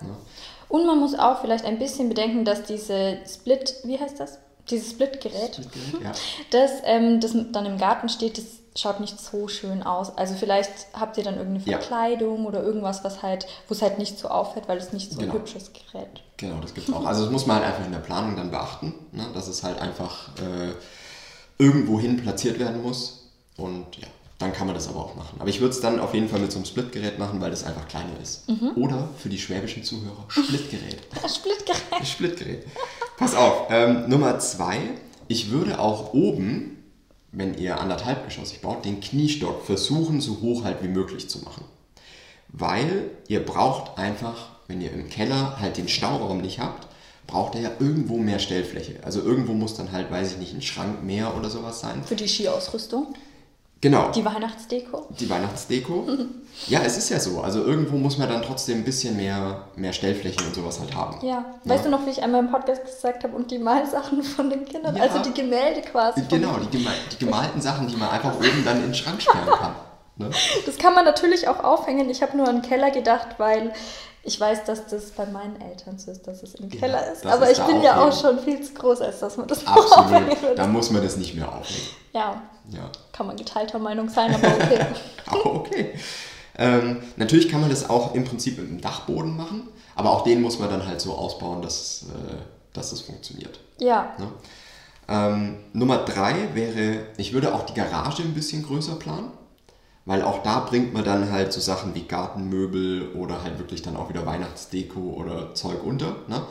Und 0.67 0.85
man 0.85 0.99
muss 0.99 1.17
auch 1.17 1.39
vielleicht 1.39 1.63
ein 1.65 1.79
bisschen 1.79 2.09
bedenken, 2.09 2.43
dass 2.43 2.63
diese 2.63 3.19
Split, 3.25 3.75
wie 3.85 3.97
heißt 3.97 4.19
das? 4.19 4.39
Dieses 4.69 4.91
Split-Gerät, 4.91 5.59
Ja. 6.03 6.11
das, 6.51 6.71
ähm, 6.83 7.19
das 7.19 7.31
dann 7.51 7.65
im 7.65 7.77
Garten 7.77 8.09
steht, 8.09 8.37
das 8.37 8.45
schaut 8.75 8.99
nicht 8.99 9.19
so 9.19 9.47
schön 9.47 9.81
aus. 9.83 10.15
Also 10.17 10.35
vielleicht 10.35 10.71
habt 10.93 11.17
ihr 11.17 11.23
dann 11.23 11.37
irgendeine 11.37 11.65
Ja. 11.69 11.79
Verkleidung 11.79 12.45
oder 12.45 12.63
irgendwas, 12.63 13.03
was 13.03 13.23
halt, 13.23 13.47
wo 13.67 13.73
es 13.73 13.81
halt 13.81 13.97
nicht 13.97 14.17
so 14.19 14.27
auffällt, 14.29 14.67
weil 14.67 14.77
es 14.77 14.93
nicht 14.93 15.11
so 15.11 15.19
Genau. 15.19 15.33
ein 15.33 15.39
hübsches 15.39 15.71
Gerät. 15.73 16.21
Genau, 16.37 16.59
das 16.61 16.73
gibt 16.73 16.87
es 16.87 16.93
auch. 16.93 17.03
Also 17.05 17.23
das 17.23 17.31
muss 17.31 17.45
man 17.47 17.57
halt 17.57 17.67
einfach 17.67 17.85
in 17.85 17.91
der 17.91 17.99
Planung 17.99 18.35
dann 18.35 18.51
beachten, 18.51 18.93
ne? 19.11 19.25
dass 19.33 19.47
es 19.47 19.63
halt 19.63 19.79
einfach 19.81 20.29
äh, 20.37 20.73
irgendwo 21.57 21.99
hin 21.99 22.17
platziert 22.17 22.59
werden 22.59 22.81
muss. 22.83 23.27
Und 23.57 23.97
ja, 23.97 24.07
dann 24.37 24.53
kann 24.53 24.67
man 24.67 24.75
das 24.75 24.87
aber 24.87 24.99
auch 24.99 25.15
machen. 25.15 25.35
Aber 25.39 25.49
ich 25.49 25.59
würde 25.59 25.71
es 25.73 25.81
dann 25.81 25.99
auf 25.99 26.13
jeden 26.13 26.29
Fall 26.29 26.39
mit 26.39 26.51
so 26.51 26.59
einem 26.59 26.65
Splitgerät 26.65 27.19
machen, 27.19 27.41
weil 27.41 27.51
das 27.51 27.65
einfach 27.65 27.85
kleiner 27.89 28.17
ist. 28.23 28.43
Oder 28.77 29.09
für 29.17 29.27
die 29.27 29.37
schwäbischen 29.39 29.83
Zuhörer, 29.83 30.23
Splitgerät. 30.29 30.99
Splitgerät. 31.27 32.07
Splitgerät. 32.07 32.65
Pass 33.19 33.35
auf, 33.35 33.67
ähm, 33.69 34.07
Nummer 34.07 34.39
zwei. 34.39 34.77
Ich 35.27 35.51
würde 35.51 35.79
auch 35.79 36.13
oben, 36.13 36.81
wenn 37.33 37.53
ihr 37.57 37.81
anderthalbgeschossig 37.81 38.61
baut, 38.61 38.85
den 38.85 39.01
Kniestock 39.01 39.65
versuchen, 39.65 40.21
so 40.21 40.39
hoch 40.39 40.63
halt 40.63 40.81
wie 40.81 40.87
möglich 40.87 41.29
zu 41.29 41.39
machen. 41.39 41.65
Weil 42.47 43.11
ihr 43.27 43.45
braucht 43.45 43.97
einfach, 43.97 44.51
wenn 44.67 44.79
ihr 44.79 44.93
im 44.93 45.09
Keller 45.09 45.59
halt 45.59 45.75
den 45.75 45.89
Stauraum 45.89 46.39
nicht 46.39 46.61
habt, 46.61 46.87
braucht 47.27 47.55
ihr 47.55 47.61
ja 47.61 47.71
irgendwo 47.79 48.15
mehr 48.15 48.39
Stellfläche. 48.39 48.95
Also 49.03 49.21
irgendwo 49.21 49.51
muss 49.51 49.73
dann 49.73 49.91
halt, 49.91 50.09
weiß 50.09 50.31
ich 50.31 50.37
nicht, 50.37 50.53
ein 50.53 50.61
Schrank 50.61 51.03
mehr 51.03 51.35
oder 51.35 51.49
sowas 51.49 51.81
sein. 51.81 52.01
Für 52.05 52.15
die 52.15 52.29
Skiausrüstung, 52.29 53.15
Genau. 53.81 54.11
die 54.11 54.25
Weihnachtsdeko. 54.25 55.07
Die 55.17 55.29
Weihnachtsdeko. 55.29 56.05
ja, 56.67 56.81
es 56.83 56.97
ist 56.97 57.09
ja 57.09 57.19
so. 57.19 57.39
Also 57.41 57.63
irgendwo 57.63 57.95
muss 57.95 58.17
man 58.17 58.27
dann 58.27 58.41
trotzdem 58.41 58.79
ein 58.79 58.83
bisschen 58.83 59.15
mehr, 59.15 59.67
mehr 59.77 59.93
Stellfläche 59.93 60.43
und 60.45 60.53
sowas 60.53 60.79
halt 60.81 60.93
haben. 60.95 61.25
Ja. 61.25 61.45
Weißt 61.63 61.85
du 61.85 61.89
noch, 61.89 62.05
wie 62.05 62.09
ich 62.09 62.21
einmal 62.21 62.41
im 62.41 62.51
Podcast 62.51 62.83
gesagt 62.83 63.23
habe, 63.23 63.35
und 63.35 63.51
die 63.51 63.57
Malsachen 63.57 64.21
von 64.23 64.49
den 64.49 64.65
Kindern? 64.65 64.97
Ja. 64.97 65.03
Also 65.03 65.19
die 65.19 65.33
Gemälde 65.33 65.81
quasi. 65.81 66.23
Genau, 66.29 66.57
die, 66.57 66.77
gema 66.77 66.91
die 67.11 67.23
gemalten 67.23 67.61
Sachen, 67.61 67.87
die 67.87 67.95
man 67.95 68.09
einfach 68.09 68.35
oben 68.35 68.63
dann 68.65 68.77
in 68.77 68.87
den 68.87 68.95
Schrank 68.95 69.21
sperren 69.21 69.47
kann. 69.47 69.75
Ne? 70.17 70.29
Das 70.65 70.77
kann 70.77 70.93
man 70.93 71.05
natürlich 71.05 71.47
auch 71.47 71.63
aufhängen. 71.63 72.09
Ich 72.09 72.21
habe 72.21 72.35
nur 72.35 72.47
an 72.47 72.61
den 72.61 72.69
Keller 72.69 72.91
gedacht, 72.91 73.35
weil 73.37 73.71
ich 74.23 74.39
weiß, 74.39 74.65
dass 74.65 74.87
das 74.87 75.11
bei 75.11 75.25
meinen 75.25 75.59
Eltern 75.61 75.97
so 75.97 76.11
ist, 76.11 76.27
dass 76.27 76.43
es 76.43 76.55
im 76.55 76.69
Keller 76.69 77.11
ist. 77.11 77.25
Aber 77.25 77.49
ist 77.49 77.59
ich 77.59 77.65
bin 77.65 77.81
ja 77.81 78.01
auch 78.01 78.19
schon 78.21 78.39
viel 78.39 78.61
zu 78.61 78.73
groß, 78.73 79.01
als 79.01 79.19
dass 79.19 79.37
man 79.37 79.47
das 79.47 79.65
Absolut. 79.65 80.11
würde. 80.41 80.55
Da 80.55 80.67
muss 80.67 80.91
man 80.91 81.01
das 81.01 81.17
nicht 81.17 81.35
mehr 81.35 81.47
aufnehmen. 81.47 81.87
Ja, 82.13 82.41
Ja. 82.69 82.89
kann 83.13 83.27
man 83.27 83.37
geteilter 83.37 83.79
Meinung 83.79 84.09
sein, 84.09 84.33
aber 84.35 84.47
okay. 84.47 84.85
Auch 85.31 85.45
okay. 85.45 85.93
Ähm, 86.57 87.01
natürlich 87.15 87.47
kann 87.49 87.61
man 87.61 87.69
das 87.69 87.89
auch 87.89 88.13
im 88.15 88.25
Prinzip 88.25 88.57
mit 88.57 88.67
dem 88.67 88.81
Dachboden 88.81 89.37
machen, 89.37 89.69
aber 89.95 90.09
auch 90.11 90.23
den 90.25 90.41
muss 90.41 90.59
man 90.59 90.69
dann 90.69 90.85
halt 90.85 90.99
so 90.99 91.13
ausbauen, 91.13 91.61
dass, 91.61 92.03
äh, 92.09 92.35
dass 92.73 92.89
das 92.89 92.99
funktioniert. 93.01 93.59
ja, 93.77 94.13
Ne? 94.17 94.27
Ähm, 95.07 95.57
Nummer 95.73 95.99
drei 95.99 96.49
wäre, 96.53 97.05
ich 97.17 97.31
würde 97.33 97.55
auch 97.55 97.65
die 97.65 97.73
Garage 97.73 98.21
ein 98.23 98.33
bisschen 98.33 98.63
größer 98.63 98.95
planen, 98.95 99.31
weil 100.09 100.23
auch 100.23 100.41
da 100.41 100.61
bringt 100.61 100.91
man 100.91 101.03
dann 101.03 101.31
halt 101.31 101.53
so 101.53 101.59
Sachen 101.61 101.93
wie 101.93 102.01
Gartenmöbel 102.01 103.09
oder 103.13 103.43
halt 103.43 103.59
wirklich 103.59 103.83
dann 103.83 103.95
auch 103.95 104.09
wieder 104.09 104.25
Weihnachtsdeko 104.25 104.99
oder 104.99 105.53
Zeug 105.53 105.83
unter. 105.83 106.15
Ne? 106.27 106.41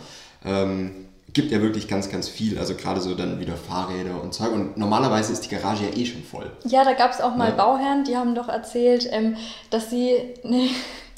Ähm, 0.45 1.09
gibt 1.33 1.50
ja 1.50 1.61
wirklich 1.61 1.88
ganz, 1.88 2.09
ganz 2.09 2.29
viel, 2.29 2.57
also 2.59 2.75
gerade 2.75 3.00
so 3.00 3.17
dann 3.17 3.41
wieder 3.41 3.57
Fahrräder 3.57 4.23
und 4.23 4.33
Zeug 4.33 4.53
und 4.53 4.77
normalerweise 4.77 5.33
ist 5.33 5.45
die 5.45 5.49
Garage 5.55 5.85
ja 5.85 5.97
eh 5.97 6.07
schon 6.07 6.23
voll. 6.23 6.50
ja, 6.67 6.85
da 6.85 6.93
gab 6.93 7.11
es 7.11 7.21
auch 7.21 7.35
mal 7.35 7.49
Ja. 7.50 7.55
Bauherren, 7.57 8.05
die 8.05 8.17
haben 8.17 8.37
doch 8.37 8.49
erzählt, 8.49 9.09
ähm, 9.11 9.37
dass 9.71 9.91
sie 9.91 10.15
ne, 10.45 10.71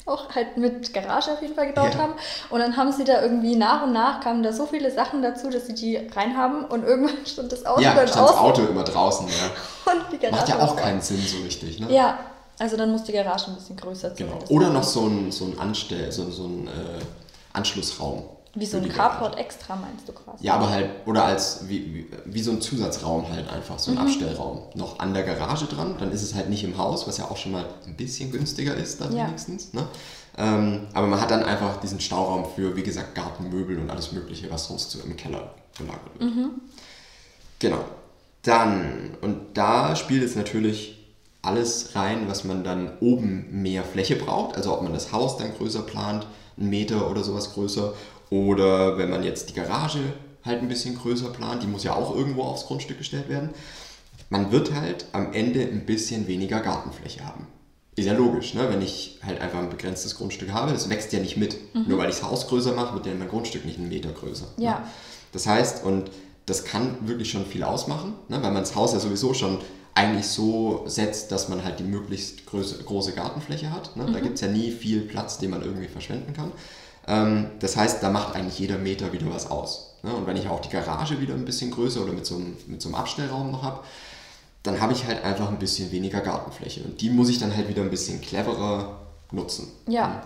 auch 0.07 0.33
halt 0.33 0.57
mit 0.57 0.93
Garage 0.95 1.31
auf 1.31 1.41
jeden 1.43 1.53
Fall 1.53 1.67
gebaut 1.67 1.93
Ja. 1.93 1.99
haben. 1.99 2.13
Und 2.49 2.59
dann 2.59 2.75
haben 2.75 2.91
sie 2.91 3.03
da 3.03 3.21
irgendwie 3.21 3.55
nach 3.55 3.83
und 3.83 3.93
nach 3.93 4.19
kamen 4.19 4.41
da 4.41 4.51
so 4.51 4.65
viele 4.65 4.89
Sachen 4.89 5.21
dazu, 5.21 5.49
dass 5.51 5.67
sie 5.67 5.75
die 5.75 5.95
reinhaben 5.95 6.65
und 6.65 6.83
irgendwann 6.83 7.23
stand 7.25 7.51
das 7.51 7.67
Auto 7.67 7.81
ja, 7.81 7.93
dann 7.93 8.07
stand 8.07 8.27
das 8.27 8.35
aus 8.35 8.39
Auto 8.39 8.63
immer 8.63 8.83
draußen, 8.83 9.27
ja. 9.27 10.31
Macht 10.31 10.49
ja 10.49 10.59
auch 10.59 10.75
keinen 10.75 11.01
Sinn 11.01 11.21
so 11.21 11.37
richtig, 11.43 11.79
ne? 11.79 11.87
Ja, 11.93 12.17
also 12.61 12.77
dann 12.77 12.91
muss 12.91 13.03
die 13.03 13.11
Garage 13.11 13.47
ein 13.49 13.55
bisschen 13.55 13.75
größer 13.75 14.11
Genau. 14.11 14.31
zumindest 14.31 14.51
Oder 14.51 14.65
sein. 14.67 14.73
noch 14.73 14.83
so 14.83 15.07
ein, 15.07 15.31
so 15.31 15.45
ein, 15.45 15.59
Anstell 15.59 16.11
so, 16.11 16.29
so 16.29 16.45
ein 16.45 16.67
äh, 16.67 16.71
Anschlussraum. 17.53 18.23
Wie 18.53 18.65
so 18.65 18.77
ein. 18.77 18.89
Carport 18.89 19.37
extra 19.37 19.75
meinst 19.77 20.07
du 20.07 20.11
quasi? 20.13 20.45
Ja, 20.45 20.55
aber 20.55 20.69
halt, 20.69 20.89
oder 21.05 21.23
als 21.23 21.67
wie, 21.69 21.85
wie, 21.93 22.07
wie 22.25 22.41
so 22.41 22.51
ein 22.51 22.61
Zusatzraum 22.61 23.29
halt 23.29 23.49
einfach, 23.49 23.79
so 23.79 23.91
ein 23.91 23.95
Mhm. 23.97 24.03
Abstellraum. 24.03 24.63
Noch 24.75 24.99
an 24.99 25.13
der 25.13 25.23
Garage 25.23 25.65
dran, 25.65 25.95
dann 25.99 26.11
ist 26.11 26.21
es 26.21 26.35
halt 26.35 26.49
nicht 26.49 26.63
im 26.63 26.77
Haus, 26.77 27.07
was 27.07 27.17
ja 27.17 27.25
auch 27.31 27.37
schon 27.37 27.53
mal 27.53 27.65
ein 27.87 27.95
bisschen 27.95 28.29
günstiger 28.31 28.75
ist 28.75 28.99
dann 29.01 29.15
Ja. 29.15 29.25
wenigstens. 29.27 29.73
Ne? 29.73 29.87
Ähm, 30.37 30.87
aber 30.93 31.07
man 31.07 31.19
hat 31.21 31.31
dann 31.31 31.43
einfach 31.43 31.77
diesen 31.79 31.99
Stauraum 31.99 32.45
für, 32.55 32.75
wie 32.75 32.83
gesagt, 32.83 33.15
Gartenmöbel 33.15 33.79
und 33.79 33.89
alles 33.89 34.11
mögliche, 34.11 34.51
was 34.51 34.67
sonst 34.67 34.91
so 34.91 34.99
im 34.99 35.15
Keller 35.17 35.55
gelagert 35.77 36.01
wird. 36.19 36.35
Mhm. 36.35 36.49
Genau. 37.59 37.83
Dann, 38.43 39.17
und 39.21 39.55
da 39.57 39.95
spielt 39.95 40.23
es 40.23 40.35
natürlich 40.35 40.97
alles 41.41 41.95
rein, 41.95 42.27
was 42.27 42.43
man 42.43 42.63
dann 42.63 42.91
oben 42.99 43.47
mehr 43.61 43.83
Fläche 43.83 44.15
braucht. 44.15 44.55
Also 44.55 44.73
ob 44.73 44.83
man 44.83 44.93
das 44.93 45.11
Haus 45.11 45.37
dann 45.37 45.53
größer 45.55 45.81
plant, 45.81 46.27
einen 46.57 46.69
Meter 46.69 47.09
oder 47.09 47.23
sowas 47.23 47.53
größer. 47.53 47.93
Oder 48.29 48.97
wenn 48.97 49.09
man 49.09 49.23
jetzt 49.23 49.49
die 49.49 49.53
Garage 49.53 49.99
halt 50.43 50.61
ein 50.61 50.67
bisschen 50.67 50.95
größer 50.97 51.29
plant, 51.29 51.63
die 51.63 51.67
muss 51.67 51.83
ja 51.83 51.93
auch 51.93 52.15
irgendwo 52.15 52.43
aufs 52.43 52.65
Grundstück 52.65 52.97
gestellt 52.97 53.29
werden. 53.29 53.49
Man 54.29 54.51
wird 54.51 54.73
halt 54.73 55.05
am 55.11 55.33
Ende 55.33 55.61
ein 55.61 55.85
bisschen 55.85 56.27
weniger 56.27 56.61
Gartenfläche 56.61 57.25
haben. 57.25 57.47
ist 57.95 58.05
ja 58.05 58.13
logisch, 58.13 58.53
ne? 58.53 58.69
wenn 58.69 58.81
ich 58.81 59.19
halt 59.25 59.41
einfach 59.41 59.59
ein 59.59 59.69
begrenztes 59.69 60.15
Grundstück 60.15 60.53
habe, 60.53 60.71
das 60.71 60.89
wächst 60.89 61.11
ja 61.11 61.19
nicht 61.19 61.37
mit. 61.37 61.57
Nur 61.87 61.97
weil 61.97 62.09
ich 62.09 62.15
das 62.15 62.23
Haus 62.23 62.47
größer 62.47 62.73
mache, 62.73 62.93
wird 62.93 63.07
ja 63.07 63.13
mein 63.13 63.27
Grundstück 63.27 63.65
nicht 63.65 63.77
einen 63.77 63.89
Meter 63.89 64.11
größer. 64.11 64.47
Ja. 64.57 64.79
Ne? 64.79 64.85
Das 65.33 65.47
heißt, 65.47 65.83
und 65.83 66.11
das 66.45 66.65
kann 66.65 67.07
wirklich 67.07 67.29
schon 67.29 67.45
viel 67.45 67.63
ausmachen, 67.63 68.13
ne? 68.29 68.41
weil 68.41 68.51
man 68.51 68.63
das 68.63 68.75
Haus 68.75 68.93
ja 68.93 68.99
sowieso 68.99 69.33
schon 69.33 69.59
eigentlich 69.93 70.27
so 70.27 70.83
setzt, 70.87 71.31
dass 71.31 71.49
man 71.49 71.63
halt 71.63 71.79
die 71.79 71.83
möglichst 71.83 72.45
große, 72.45 72.83
große 72.83 73.13
Gartenfläche 73.13 73.71
hat. 73.71 73.95
Ne? 73.97 74.05
Da 74.11 74.19
gibt 74.19 74.35
es 74.35 74.41
ja 74.41 74.47
nie 74.47 74.71
viel 74.71 75.01
Platz, 75.01 75.37
den 75.37 75.49
man 75.49 75.61
irgendwie 75.61 75.87
verschwenden 75.87 76.33
kann. 76.33 76.51
Ähm, 77.07 77.51
das 77.59 77.75
heißt, 77.75 78.01
da 78.01 78.09
macht 78.09 78.35
eigentlich 78.35 78.59
jeder 78.59 78.77
Meter 78.77 79.11
wieder 79.11 79.29
was 79.29 79.49
aus. 79.49 79.95
Ne? 80.03 80.13
Und 80.13 80.27
wenn 80.27 80.37
ich 80.37 80.47
auch 80.47 80.61
die 80.61 80.69
Garage 80.69 81.19
wieder 81.19 81.33
ein 81.33 81.45
bisschen 81.45 81.71
größer 81.71 82.01
oder 82.01 82.13
mit 82.13 82.25
so 82.25 82.35
einem, 82.35 82.55
mit 82.67 82.81
so 82.81 82.89
einem 82.89 82.95
Abstellraum 82.95 83.51
noch 83.51 83.63
habe, 83.63 83.81
dann 84.63 84.79
habe 84.79 84.93
ich 84.93 85.05
halt 85.05 85.23
einfach 85.23 85.49
ein 85.49 85.59
bisschen 85.59 85.91
weniger 85.91 86.21
Gartenfläche. 86.21 86.83
Und 86.83 87.01
die 87.01 87.09
muss 87.09 87.29
ich 87.29 87.39
dann 87.39 87.55
halt 87.55 87.67
wieder 87.67 87.81
ein 87.81 87.89
bisschen 87.89 88.21
cleverer 88.21 88.99
nutzen. 89.31 89.71
Ja. 89.87 90.23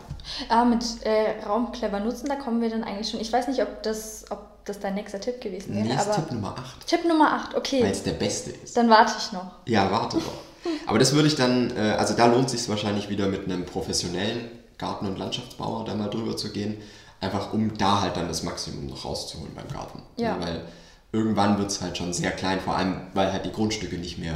Aber 0.49 0.65
mit 0.65 0.83
äh, 1.03 1.43
Raum 1.45 1.71
clever 1.71 1.99
nutzen, 1.99 2.27
da 2.27 2.35
kommen 2.35 2.61
wir 2.61 2.69
dann 2.69 2.83
eigentlich 2.83 3.09
schon. 3.09 3.21
Ich 3.21 3.31
weiß 3.31 3.47
nicht, 3.47 3.61
ob 3.61 3.83
das, 3.83 4.25
ob 4.29 4.54
das 4.65 4.79
dein 4.79 4.95
nächster 4.95 5.19
Tipp 5.19 5.39
gewesen 5.41 5.75
wäre. 5.75 5.85
Nee, 5.87 5.93
ist 5.93 6.07
aber 6.07 6.15
Tipp 6.15 6.31
Nummer 6.31 6.55
8, 6.57 6.87
Tipp 6.87 7.05
Nummer 7.05 7.33
8, 7.33 7.55
okay. 7.55 7.83
weil 7.83 7.91
es 7.91 8.03
der 8.03 8.13
beste 8.13 8.51
ist. 8.51 8.75
Dann 8.75 8.89
warte 8.89 9.13
ich 9.17 9.31
noch. 9.31 9.51
Ja, 9.65 9.89
warte 9.91 10.17
doch. 10.17 10.33
Aber 10.87 10.97
das 10.97 11.13
würde 11.13 11.27
ich 11.27 11.35
dann, 11.35 11.75
äh, 11.77 11.91
also 11.91 12.15
da 12.15 12.25
lohnt 12.25 12.47
es 12.47 12.53
sich 12.53 12.69
wahrscheinlich 12.69 13.07
wieder 13.07 13.27
mit 13.27 13.45
einem 13.45 13.67
professionellen 13.67 14.49
Garten- 14.79 15.05
und 15.05 15.19
Landschaftsbauer 15.19 15.85
da 15.85 15.93
mal 15.93 16.09
drüber 16.09 16.35
zu 16.35 16.51
gehen, 16.51 16.77
einfach 17.21 17.53
um 17.53 17.77
da 17.77 18.01
halt 18.01 18.17
dann 18.17 18.27
das 18.27 18.41
Maximum 18.41 18.87
noch 18.87 19.05
rauszuholen 19.05 19.53
beim 19.53 19.67
Garten. 19.67 20.01
Ja. 20.17 20.39
Weil 20.39 20.65
irgendwann 21.11 21.59
wird 21.59 21.69
es 21.69 21.81
halt 21.81 21.97
schon 21.97 22.13
sehr 22.13 22.31
klein, 22.31 22.59
vor 22.59 22.75
allem 22.75 23.01
weil 23.13 23.31
halt 23.31 23.45
die 23.45 23.51
Grundstücke 23.51 23.97
nicht 23.97 24.17
mehr 24.17 24.35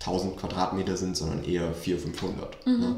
1000 0.00 0.38
Quadratmeter 0.38 0.96
sind, 0.96 1.16
sondern 1.16 1.44
eher 1.44 1.74
400, 1.74 2.16
500. 2.16 2.66
Ne? 2.66 2.96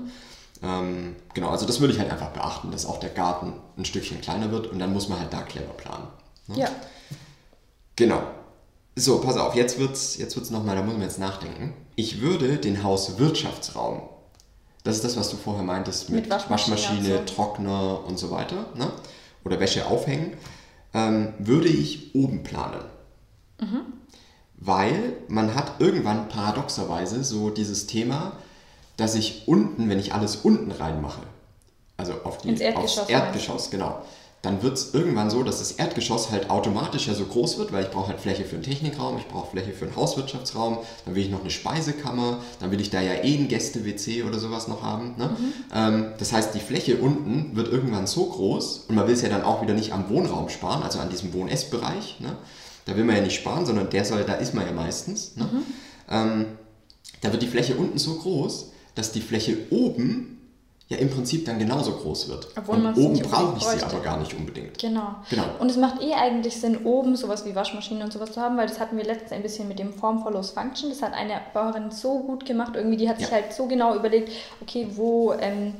Ähm, 0.63 1.17
genau, 1.35 1.49
also 1.49 1.67
das 1.67 1.81
würde 1.81 1.93
ich 1.93 1.99
halt 1.99 2.11
einfach 2.11 2.31
beachten, 2.31 2.71
dass 2.71 2.87
auch 2.87 3.01
der 3.01 3.11
Garten 3.11 3.55
ein 3.79 3.85
Stückchen 3.85 4.21
kleiner 4.21 4.51
wird 4.51 4.67
und 4.67 4.79
dann 4.79 4.93
muss 4.93 5.09
man 5.09 5.19
halt 5.19 5.33
da 5.33 5.43
clever 5.43 5.73
planen. 5.73 6.07
Ne? 6.51 6.59
Ja. 6.59 6.69
Genau. 7.97 8.23
So, 8.97 9.21
pass 9.21 9.37
auf, 9.37 9.55
jetzt 9.55 9.79
wird's, 9.79 10.17
jetzt 10.19 10.37
wird's 10.37 10.51
nochmal, 10.51 10.77
da 10.77 10.83
muss 10.83 10.95
man 10.95 11.03
jetzt 11.03 11.19
nachdenken. 11.19 11.75
Ich 11.97 12.21
würde 12.21 12.59
den 12.59 12.83
Hauswirtschaftsraum, 12.83 14.03
das 14.85 14.97
ist 14.97 15.05
das, 15.05 15.17
was 15.17 15.31
du 15.31 15.37
vorher 15.37 15.63
meintest, 15.63 16.11
mit, 16.11 16.23
Mit 16.23 16.31
Waschmaschine 16.31 16.77
Waschmaschine, 16.77 17.19
so. 17.19 17.35
Trockner 17.35 18.05
und 18.05 18.19
so 18.19 18.31
weiter, 18.31 18.67
ne? 18.75 18.91
oder 19.45 19.61
Wäsche 19.61 19.87
aufhängen, 19.87 20.33
ähm, 20.93 21.35
würde 21.39 21.69
ich 21.69 22.15
oben 22.15 22.43
planen. 22.43 22.85
Mhm. 23.61 23.83
Weil 24.57 25.15
man 25.29 25.55
hat 25.55 25.81
irgendwann 25.81 26.29
paradoxerweise 26.29 27.25
so 27.25 27.51
dieses 27.51 27.87
Thema, 27.87 28.33
dass 28.97 29.15
ich 29.15 29.49
unten, 29.49 29.89
wenn 29.89 29.99
ich 29.99 30.13
alles 30.13 30.37
unten 30.37 30.71
reinmache, 30.71 31.23
also 31.97 32.15
auf 32.25 32.39
die, 32.39 32.49
Ins 32.49 32.61
Erdgeschoss 32.61 32.99
aufs 32.99 33.11
Erdgeschoss, 33.11 33.71
genau, 33.71 34.03
dann 34.43 34.63
wird 34.63 34.79
es 34.79 34.95
irgendwann 34.95 35.29
so, 35.29 35.43
dass 35.43 35.59
das 35.59 35.73
Erdgeschoss 35.73 36.31
halt 36.31 36.49
automatisch 36.49 37.09
ja 37.09 37.15
so 37.15 37.27
groß 37.27 37.59
wird, 37.59 37.73
weil 37.73 37.85
ich 37.85 37.91
brauche 37.91 38.09
halt 38.09 38.21
Fläche 38.21 38.45
für 38.45 38.55
einen 38.55 38.63
Technikraum, 38.63 39.19
ich 39.19 39.29
brauche 39.29 39.51
Fläche 39.51 39.73
für 39.73 39.85
einen 39.85 39.97
Hauswirtschaftsraum, 39.97 40.79
dann 41.05 41.15
will 41.15 41.23
ich 41.23 41.31
noch 41.31 41.43
eine 41.43 41.51
Speisekammer, 41.51 42.39
dann 42.59 42.71
will 42.71 42.81
ich 42.81 42.89
da 42.89 43.03
ja 43.03 43.23
eh 43.23 43.37
ein 43.37 43.49
Gäste-WC 43.49 44.23
oder 44.23 44.39
sowas 44.39 44.67
noch 44.67 44.83
haben. 44.83 45.15
Ne? 45.19 45.37
Ähm, 45.75 46.07
das 46.19 46.33
heißt, 46.33 46.55
die 46.55 46.61
Fläche 46.61 46.97
unten 46.97 47.55
wird 47.55 47.69
irgendwann 47.69 48.07
so 48.07 48.25
groß 48.25 48.87
und 48.89 48.95
man 48.95 49.07
will 49.07 49.15
es 49.15 49.21
ja 49.21 49.29
dann 49.29 49.43
auch 49.43 49.61
wieder 49.61 49.75
nicht 49.75 49.93
am 49.93 50.09
Wohnraum 50.09 50.49
sparen, 50.49 50.83
also 50.83 51.01
an 51.01 51.11
diesem 51.11 51.35
Wohn-Ess-Bereich. 51.35 52.21
Ne? 52.21 52.37
Da 52.87 52.97
will 52.97 53.05
man 53.05 53.17
ja 53.17 53.23
nicht 53.23 53.37
sparen, 53.37 53.67
sondern 53.67 53.91
der 53.91 54.07
soll, 54.07 54.25
da 54.25 54.35
ist 54.35 54.55
man 54.55 54.65
ja 54.65 54.73
meistens. 54.73 55.37
Ne? 55.37 55.49
Ähm, 56.11 56.47
da 57.21 57.31
wird 57.31 57.43
die 57.43 57.47
Fläche 57.47 57.77
unten 57.77 57.99
so 57.99 58.15
groß, 58.15 58.73
dass 58.95 59.13
die 59.13 59.21
Fläche 59.21 59.57
oben 59.69 60.40
ja 60.91 60.97
im 60.99 61.09
Prinzip 61.09 61.47
dann 61.47 61.59
genauso 61.59 61.93
groß 61.93 62.29
wird. 62.29 62.49
Obwohl 62.59 62.75
Und 62.77 62.83
man 62.83 62.95
oben 62.97 63.19
brauche 63.21 63.57
ich 63.57 63.63
sie 63.63 63.83
aber 63.85 64.01
gar 64.01 64.19
nicht 64.19 64.35
unbedingt. 64.35 64.77
Genau. 64.77 65.15
Genau. 65.31 65.45
Und 65.61 65.71
es 65.71 65.77
macht 65.77 66.03
eh 66.03 66.15
eigentlich 66.15 66.61
Sinn, 66.61 66.85
oben 66.85 67.15
sowas 67.15 67.45
wie 67.47 67.55
Waschmaschine 67.55 68.03
und 68.03 68.13
sowas 68.13 68.33
zu 68.33 68.41
haben, 68.41 68.57
weil 68.57 68.67
das 68.67 68.81
hatten 68.81 68.97
wir 68.97 69.05
letztens 69.05 69.31
ein 69.31 69.43
bisschen 69.43 69.69
mit 69.69 69.79
dem 69.79 69.95
Form 69.95 70.21
Follows 70.23 70.51
Function. 70.51 70.91
Das 70.91 71.01
hat 71.01 71.15
eine 71.15 71.41
Bauerin 71.55 71.93
so 71.93 72.19
gut 72.19 72.45
gemacht. 72.45 72.73
Irgendwie, 72.75 72.97
die 72.97 73.09
hat 73.09 73.19
sich 73.19 73.29
Ja. 73.29 73.35
halt 73.35 73.53
so 73.53 73.67
genau 73.67 73.95
überlegt, 73.95 74.33
okay, 74.61 74.89
wo, 74.97 75.33
ähm, 75.35 75.75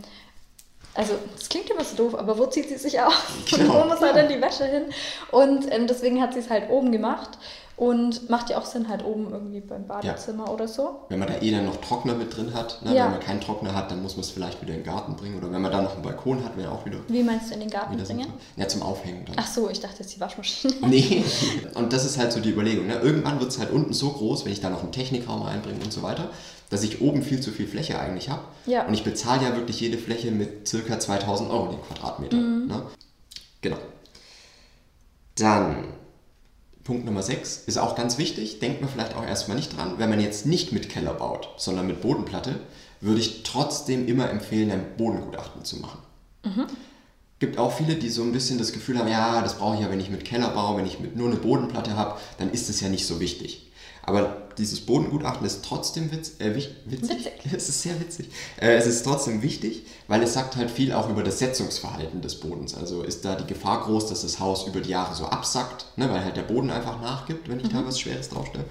also 0.95 1.15
das 1.37 1.49
klingt 1.49 1.69
immer 1.71 1.83
so 1.85 1.97
doof, 1.97 2.15
aber 2.15 2.39
wo 2.39 2.47
zieht 2.47 2.69
sie 2.69 2.77
sich 2.77 3.01
aus? 3.01 3.13
Genau. 3.51 3.65
Und 3.65 3.81
wo 3.85 3.89
muss 3.89 4.01
halt 4.01 4.15
dann 4.15 4.29
die 4.29 4.41
Wäsche 4.41 4.65
hin? 4.65 4.85
Und 5.33 5.73
ähm, 5.73 5.89
deswegen 5.89 6.23
hat 6.23 6.35
sie 6.35 6.41
es 6.41 6.51
halt 6.51 6.71
oben 6.71 6.93
gemacht. 6.93 7.31
Und 7.81 8.29
macht 8.29 8.51
ja 8.51 8.59
auch 8.59 8.67
Sinn 8.67 8.91
halt 8.91 9.03
oben 9.07 9.31
irgendwie 9.33 9.61
beim 9.63 9.87
Badezimmer 9.87 10.53
oder 10.53 10.69
so. 10.69 11.07
Wenn 11.09 11.19
man 11.19 11.29
da 11.29 11.41
eh 11.41 11.51
dann 11.51 11.65
noch 11.65 11.81
Trockner 11.81 12.15
mit 12.15 12.37
drin 12.37 12.53
hat, 12.53 12.83
ne? 12.85 12.95
Ja. 12.95 13.07
wenn 13.07 13.13
man 13.13 13.21
keinen 13.21 13.41
Trockner 13.41 13.75
hat, 13.75 13.91
dann 13.91 14.03
muss 14.03 14.17
man 14.17 14.21
es 14.21 14.29
vielleicht 14.29 14.61
wieder 14.61 14.75
in 14.75 14.81
den 14.81 14.85
Garten 14.85 15.17
bringen. 15.17 15.39
Oder 15.39 15.51
wenn 15.51 15.63
man 15.63 15.73
da 15.73 15.81
noch 15.81 15.95
einen 15.95 16.03
Balkon 16.03 16.45
hat, 16.45 16.59
wäre 16.59 16.73
auch 16.73 16.85
wieder, 16.85 16.99
Wie 17.09 17.23
meinst 17.23 17.49
du 17.49 17.55
in 17.55 17.61
den 17.61 17.71
Garten 17.71 17.97
bringen? 17.97 18.27
Ja, 18.57 18.69
zum 18.69 18.83
Aufhängen 18.83 19.25
dann. 19.25 19.37
Ach 19.39 19.47
so, 19.47 19.71
ich 19.71 19.81
dachte 19.81 20.01
jetzt 20.01 20.15
die 20.15 20.21
Waschmaschine. 20.21 20.75
Nee, 20.89 21.25
und 21.75 21.95
das 21.95 22.05
ist 22.05 22.19
halt 22.19 22.33
so 22.35 22.41
die 22.41 22.51
Überlegung. 22.51 22.87
Ne? 22.87 22.97
Irgendwann 22.97 23.41
wird 23.41 23.51
es 23.51 23.59
halt 23.59 23.73
unten 23.73 23.95
so 23.95 24.11
groß, 24.11 24.45
wenn 24.45 24.53
ich 24.53 24.61
da 24.61 24.69
noch 24.69 24.83
einen 24.83 24.93
Technikraum 24.93 25.41
reinbringe 25.41 25.83
und 25.83 25.91
so 25.91 26.03
weiter, 26.03 26.29
dass 26.69 26.83
ich 26.83 27.01
oben 27.01 27.23
viel 27.23 27.41
zu 27.41 27.51
viel 27.51 27.67
Fläche 27.67 27.99
eigentlich 27.99 28.29
habe. 28.29 28.43
Ja. 28.67 28.87
Und 28.87 28.93
ich 28.93 29.05
bezahle 29.05 29.43
ja 29.43 29.57
wirklich 29.57 29.81
jede 29.81 29.97
Fläche 29.97 30.31
mit 30.33 30.69
circa 30.69 31.01
2000 31.01 31.51
Euro 31.51 31.69
den 31.69 31.81
Quadratmeter. 31.81 32.37
Ne? 32.37 32.83
Genau. 33.63 33.79
Dann 35.37 35.95
Punkt 36.91 37.05
Nummer 37.05 37.23
6 37.23 37.69
ist 37.69 37.79
auch 37.79 37.95
ganz 37.95 38.19
wichtig, 38.19 38.59
denkt 38.59 38.81
man 38.81 38.91
vielleicht 38.91 39.15
auch 39.15 39.25
erstmal 39.25 39.57
nicht 39.57 39.77
dran. 39.77 39.95
Wenn 39.99 40.11
man 40.11 40.21
jetzt 40.21 40.45
nicht 40.45 40.73
mit 40.73 40.89
Keller 40.89 41.15
baut, 41.15 41.49
sondern 41.57 41.87
mit 41.87 42.01
Bodenplatte, 42.01 42.59
würde 43.01 43.21
ich 43.21 43.45
trotzdem 43.45 44.09
immer 44.09 44.29
empfehlen, 44.29 44.73
ein 44.73 44.97
Bodengutachten 44.97 45.65
zu 45.65 45.77
machen 45.77 46.01
gibt 47.41 47.59
auch 47.59 47.73
viele, 47.73 47.97
die 47.97 48.11
so 48.11 48.23
ein 48.23 48.33
bisschen 48.33 48.59
das 48.59 48.73
Gefühl 48.73 48.99
haben, 48.99 49.09
ja, 49.09 49.41
das 49.41 49.57
brauche 49.57 49.75
ich 49.75 49.81
ja, 49.81 49.91
wenn 49.91 49.99
ich 49.99 50.11
mit 50.11 50.25
Keller 50.25 50.51
baue, 50.51 50.77
wenn 50.77 50.87
ich 50.87 51.01
mit 51.01 51.17
nur 51.17 51.29
eine 51.29 51.39
Bodenplatte 51.39 51.97
habe, 51.97 52.21
dann 52.39 52.51
ist 52.51 52.69
es 52.69 52.81
ja 52.81 52.89
nicht 52.89 53.07
so 53.07 53.19
wichtig. 53.19 53.70
Aber 54.03 54.49
dieses 54.59 54.81
Bodengutachten 54.81 55.47
ist 55.47 55.65
trotzdem 55.65 56.11
witz, 56.13 56.41
äh, 56.41 56.55
witzig. 56.55 56.75
Witzig. 56.85 57.33
Es 57.53 57.69
ist 57.69 57.83
sehr 57.83 57.99
witzig. 58.01 58.31
Äh, 58.61 58.75
es 58.75 58.87
ist 58.87 59.03
trotzdem 59.05 59.43
wichtig, 59.43 59.87
weil 60.09 60.23
es 60.23 60.35
sagt 60.35 60.57
halt 60.57 60.71
viel 60.71 60.93
auch 60.93 61.09
über 61.09 61.23
das 61.23 61.39
Setzungsverhalten 61.39 62.21
des 62.21 62.41
Bodens. 62.41 62.75
Also 62.75 63.03
ist 63.03 63.25
da 63.25 63.35
die 63.35 63.47
Gefahr 63.47 63.83
groß, 63.83 64.09
dass 64.09 64.23
das 64.23 64.41
Haus 64.41 64.67
über 64.67 64.81
die 64.81 64.91
Jahre 64.91 65.15
so 65.15 65.25
absackt, 65.27 65.87
ne, 65.97 66.11
weil 66.11 66.25
halt 66.25 66.37
der 66.37 66.43
Boden 66.43 66.71
einfach 66.71 67.01
nachgibt, 67.01 67.49
wenn 67.49 67.61
ich 67.61 67.69
da 67.69 67.85
was 67.87 67.99
Schweres 68.01 68.29
draufstelle. 68.29 68.65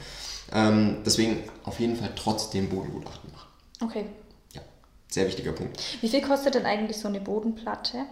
Ähm, 0.52 0.98
deswegen 1.06 1.44
auf 1.64 1.80
jeden 1.80 1.96
Fall 1.96 2.12
trotzdem 2.16 2.70
Bodengutachten 2.70 3.32
machen. 3.32 3.48
Okay. 3.82 4.06
Ja, 4.54 4.62
sehr 5.08 5.28
wichtiger 5.28 5.52
Punkt. 5.52 5.80
Wie 6.02 6.10
viel 6.10 6.22
kostet 6.22 6.56
denn 6.56 6.66
eigentlich 6.66 6.98
so 6.98 7.08
eine 7.08 7.22
Bodenplatte? 7.22 8.06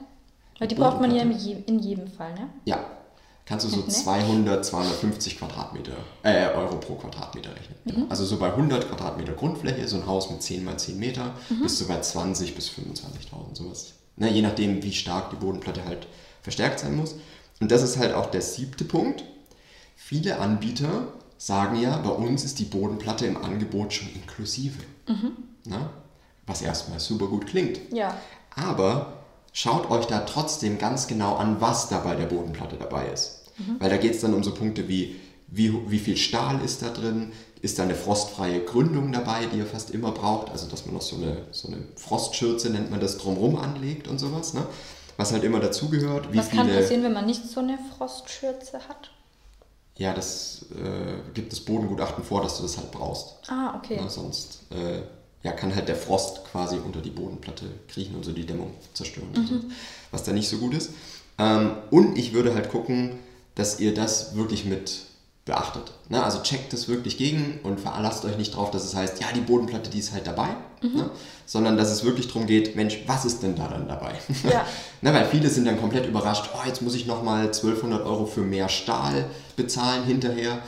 Weil 0.60 0.68
die 0.68 0.76
braucht 0.76 1.00
man 1.00 1.14
ja 1.14 1.22
in 1.22 1.80
jedem 1.80 2.08
Fall, 2.08 2.34
ne? 2.34 2.50
Ja, 2.66 2.84
kannst 3.48 3.66
du 3.66 3.70
so 3.70 3.78
Ne? 3.78 3.88
200, 3.88 4.66
250 4.66 5.40
Quadratmeter, 5.40 5.94
äh, 6.24 6.48
Euro 6.50 6.78
pro 6.78 6.96
Quadratmeter 6.96 7.50
rechnen. 7.56 7.78
Ja. 7.86 8.06
Also 8.10 8.26
so 8.26 8.38
bei 8.38 8.48
100 8.50 8.90
Quadratmeter 8.90 9.34
Grundfläche, 9.34 9.88
so 9.88 9.98
ein 9.98 10.06
Haus 10.06 10.30
mit 10.30 10.42
10 10.42 10.64
mal 10.64 10.78
10 10.78 11.00
Meter, 11.00 11.34
bis 11.62 11.80
so 11.80 11.88
bei 11.88 12.00
20 12.00 12.56
bis 12.56 12.70
25.000, 12.70 13.56
sowas. 13.56 13.94
Ne, 14.18 14.32
je 14.32 14.42
nachdem, 14.42 14.84
wie 14.84 14.94
stark 14.94 15.30
die 15.30 15.36
Bodenplatte 15.36 15.86
halt 15.86 16.08
verstärkt 16.42 16.80
sein 16.80 16.96
muss. 16.96 17.16
Und 17.60 17.72
das 17.72 17.84
ist 17.84 17.98
halt 17.98 18.14
auch 18.14 18.28
der 18.28 18.42
siebte 18.42 18.84
Punkt. 18.84 19.24
Viele 19.96 20.40
Anbieter 20.40 21.14
sagen 21.38 21.80
ja, 21.80 21.98
bei 21.98 22.10
uns 22.10 22.44
ist 22.44 22.60
die 22.60 22.66
Bodenplatte 22.66 23.26
im 23.26 23.38
Angebot 23.38 23.94
schon 23.94 24.10
inklusive. 24.14 24.80
Ne? 25.66 25.90
Was 26.46 26.62
erstmal 26.62 27.00
super 27.00 27.28
gut 27.28 27.48
klingt. 27.48 27.80
Ja. 27.94 28.18
Aber 28.56 29.24
schaut 29.54 29.90
euch 29.92 30.06
da 30.06 30.20
trotzdem 30.20 30.78
ganz 30.78 31.08
genau 31.08 31.36
an, 31.36 31.62
was 31.62 31.90
da 31.90 32.00
bei 32.00 32.16
der 32.16 32.26
Bodenplatte 32.26 32.78
dabei 32.78 33.08
ist. 33.08 33.37
Weil 33.80 33.90
da 33.90 33.98
geht 33.98 34.16
es 34.16 34.22
dann 34.22 34.34
um 34.34 34.44
so 34.44 34.54
Punkte 34.54 34.88
wie, 34.88 35.16
wie, 35.48 35.74
wie 35.90 36.00
viel 36.00 36.18
Stahl 36.18 36.64
ist 36.64 36.82
da 36.82 36.90
drin, 36.90 37.32
ist 37.62 37.80
da 37.80 37.84
eine 37.84 37.96
frostfreie 37.96 38.62
Gründung 38.62 39.12
dabei, 39.12 39.46
die 39.46 39.58
ihr 39.58 39.66
fast 39.66 39.92
immer 39.92 40.12
braucht, 40.12 40.52
also 40.52 40.68
dass 40.68 40.86
man 40.86 40.96
noch 40.96 41.02
so 41.02 41.16
eine, 41.16 41.38
so 41.52 41.68
eine 41.68 41.78
Frostschürze, 41.96 42.70
nennt 42.70 42.92
man 42.92 43.00
das, 43.00 43.18
drumrum 43.18 43.56
anlegt 43.56 44.08
und 44.08 44.20
sowas, 44.20 44.54
ne? 44.54 44.64
was 45.18 45.34
halt 45.34 45.44
immer 45.44 45.60
dazugehört. 45.60 46.28
Was 46.36 46.50
kann 46.50 46.68
viele, 46.68 46.80
passieren, 46.80 47.04
wenn 47.04 47.14
man 47.14 47.26
nicht 47.26 47.44
so 47.48 47.60
eine 47.60 47.80
Frostschürze 47.98 48.80
hat? 48.88 49.12
Ja, 49.96 50.14
das 50.14 50.68
äh, 50.76 51.34
gibt 51.34 51.52
das 51.52 51.60
Bodengutachten 51.60 52.24
vor, 52.24 52.44
dass 52.44 52.58
du 52.58 52.64
das 52.64 52.78
halt 52.78 52.92
brauchst. 52.92 53.34
Ah, 53.48 53.76
okay. 53.76 54.00
Ne? 54.00 54.10
Sonst 54.10 54.60
äh, 54.70 55.02
ja, 55.42 55.52
kann 55.54 55.74
halt 55.74 55.88
der 55.88 55.96
Frost 55.96 56.46
quasi 56.52 56.78
unter 56.78 57.02
die 57.02 57.10
Bodenplatte 57.10 57.66
kriechen 57.88 58.16
und 58.16 58.24
so 58.24 58.32
die 58.32 58.46
Dämmung 58.46 58.76
zerstören, 58.94 59.30
so, 59.34 59.60
was 60.12 60.24
da 60.24 60.34
nicht 60.34 60.48
so 60.48 60.58
gut 60.58 60.76
ist. 60.76 60.92
Ähm, 61.40 61.72
und 61.90 62.18
ich 62.18 62.34
würde 62.34 62.54
halt 62.54 62.70
gucken, 62.70 63.18
dass 63.58 63.80
ihr 63.80 63.94
das 63.94 64.36
wirklich 64.36 64.66
mit 64.66 65.08
beachtet. 65.46 65.92
Ne? 66.10 66.24
Also 66.24 66.40
checkt 66.44 66.74
es 66.74 66.88
wirklich 66.88 67.18
gegen 67.18 67.60
und 67.64 67.80
veranlasst 67.80 68.24
euch 68.26 68.38
nicht 68.38 68.56
drauf, 68.56 68.70
dass 68.70 68.84
es 68.84 68.96
heißt, 68.96 69.20
ja, 69.20 69.28
die 69.34 69.42
Bodenplatte, 69.42 69.90
die 69.90 70.00
ist 70.00 70.14
halt 70.14 70.28
dabei, 70.28 70.50
ne? 70.82 71.10
sondern 71.46 71.78
dass 71.78 71.90
es 71.90 72.04
wirklich 72.04 72.28
darum 72.28 72.46
geht, 72.46 72.76
Mensch, 72.76 73.00
was 73.08 73.26
ist 73.26 73.42
denn 73.42 73.56
da 73.56 73.68
dann 73.68 73.88
dabei? 73.88 74.12
Ja. 74.44 74.66
ne? 75.02 75.14
Weil 75.14 75.26
viele 75.26 75.50
sind 75.50 75.66
dann 75.66 75.80
komplett 75.80 76.06
überrascht, 76.06 76.50
oh, 76.54 76.68
jetzt 76.68 76.82
muss 76.82 76.94
ich 76.94 77.08
nochmal 77.08 77.46
1200 77.46 78.06
Euro 78.06 78.26
für 78.26 78.42
mehr 78.42 78.70
Stahl 78.70 79.26
bezahlen 79.56 80.04
hinterher. 80.04 80.60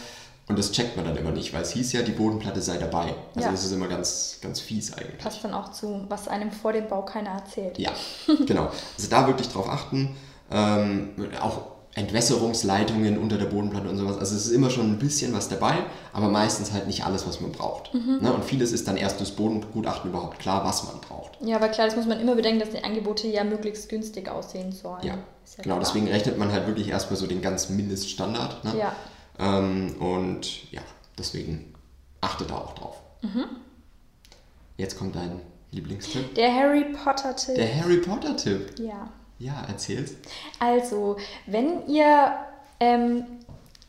Und 0.48 0.58
das 0.58 0.72
checkt 0.72 0.96
man 0.96 1.06
dann 1.06 1.16
immer 1.16 1.30
nicht, 1.32 1.54
weil 1.54 1.62
es 1.62 1.72
hieß 1.74 1.94
ja, 1.94 2.02
die 2.02 2.12
Bodenplatte 2.12 2.60
sei 2.60 2.78
dabei. 2.78 3.14
Also 3.36 3.48
Ja. 3.48 3.52
das 3.52 3.66
ist 3.66 3.72
immer 3.72 3.88
ganz, 3.88 4.40
ganz 4.42 4.60
fies 4.60 4.92
eigentlich. 4.94 5.20
Passt 5.20 5.44
dann 5.44 5.54
auch 5.54 5.72
zu, 5.72 6.06
was 6.10 6.28
einem 6.28 6.52
vor 6.52 6.74
dem 6.74 6.88
Bau 6.88 7.04
keiner 7.04 7.32
erzählt. 7.32 7.78
Ja, 7.78 7.92
genau. 8.48 8.72
Also 8.98 9.10
da 9.12 9.28
wirklich 9.28 9.50
drauf 9.50 9.70
achten. 9.70 10.16
Ähm, 10.50 11.10
auch 11.40 11.79
Entwässerungsleitungen 12.00 13.18
unter 13.18 13.38
der 13.38 13.46
Bodenplatte 13.46 13.90
und 13.90 13.98
sowas. 13.98 14.18
Also 14.18 14.36
es 14.36 14.46
ist 14.46 14.52
immer 14.52 14.70
schon 14.70 14.90
ein 14.90 15.00
bisschen 15.00 15.34
was 15.34 15.50
dabei, 15.50 15.76
aber 16.14 16.30
meistens 16.30 16.72
halt 16.72 16.88
nicht 16.88 17.06
alles, 17.06 17.28
was 17.28 17.42
man 17.42 17.52
braucht. 17.52 17.94
Mhm. 17.94 18.20
Ne? 18.22 18.34
Und 18.34 18.46
vieles 18.46 18.72
ist 18.72 18.88
dann 18.88 18.96
erst 18.96 19.20
durchs 19.20 19.34
Bodengutachten 19.34 20.10
überhaupt 20.10 20.40
klar, 20.40 20.64
was 20.66 20.86
man 20.86 21.02
braucht. 21.02 21.38
Ja, 21.42 21.58
aber 21.58 21.68
klar, 21.68 21.88
das 21.88 21.98
muss 21.98 22.06
man 22.06 22.20
immer 22.20 22.36
bedenken, 22.36 22.62
dass 22.62 22.70
die 22.70 22.84
Angebote 22.84 23.28
ja 23.28 23.44
möglichst 23.44 23.90
günstig 23.90 24.30
aussehen 24.30 24.72
sollen. 24.72 25.04
Ja, 25.04 25.14
ja 25.14 25.20
genau. 25.58 25.64
klar. 25.64 25.80
Deswegen 25.80 26.08
rechnet 26.08 26.38
man 26.38 26.52
halt 26.52 26.68
wirklich 26.68 26.88
erstmal 26.88 27.20
so 27.20 27.28
den 27.28 27.42
ganz 27.42 27.70
Mindeststandard. 27.70 28.64
Ne? 28.64 28.74
Ja. 28.80 28.96
Ähm, 29.38 29.96
und 30.00 30.72
ja, 30.72 30.82
deswegen 31.18 31.74
achte 32.22 32.46
da 32.46 32.56
auch 32.56 32.76
drauf. 32.76 32.96
Mhm. 33.22 33.46
Jetzt 34.78 34.98
kommt 34.98 35.18
dein 35.18 35.42
Lieblingstipp. 35.72 36.34
Der 36.36 36.54
Harry 36.56 36.86
Potter-Tipp. 36.86 37.56
Der 37.56 37.76
Harry 37.76 37.98
Potter-Tipp. 37.98 38.80
Ja. 38.80 39.12
Ja, 39.40 39.64
erzähl's. 39.68 40.14
Also, 40.60 41.18
wenn 41.46 41.88
ihr 41.88 42.34
ähm, 42.80 43.24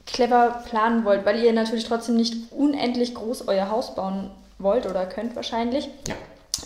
clever 0.06 0.62
planen 0.68 1.04
wollt, 1.04 1.24
weil 1.26 1.42
ihr 1.42 1.52
natürlich 1.52 1.84
trotzdem 1.84 2.16
nicht 2.16 2.52
unendlich 2.52 3.14
groß 3.14 3.48
euer 3.48 3.70
Haus 3.70 3.94
bauen 3.94 4.30
wollt 4.58 4.86
oder 4.86 5.06
könnt 5.06 5.34
wahrscheinlich, 5.36 5.88
Ja. 6.08 6.14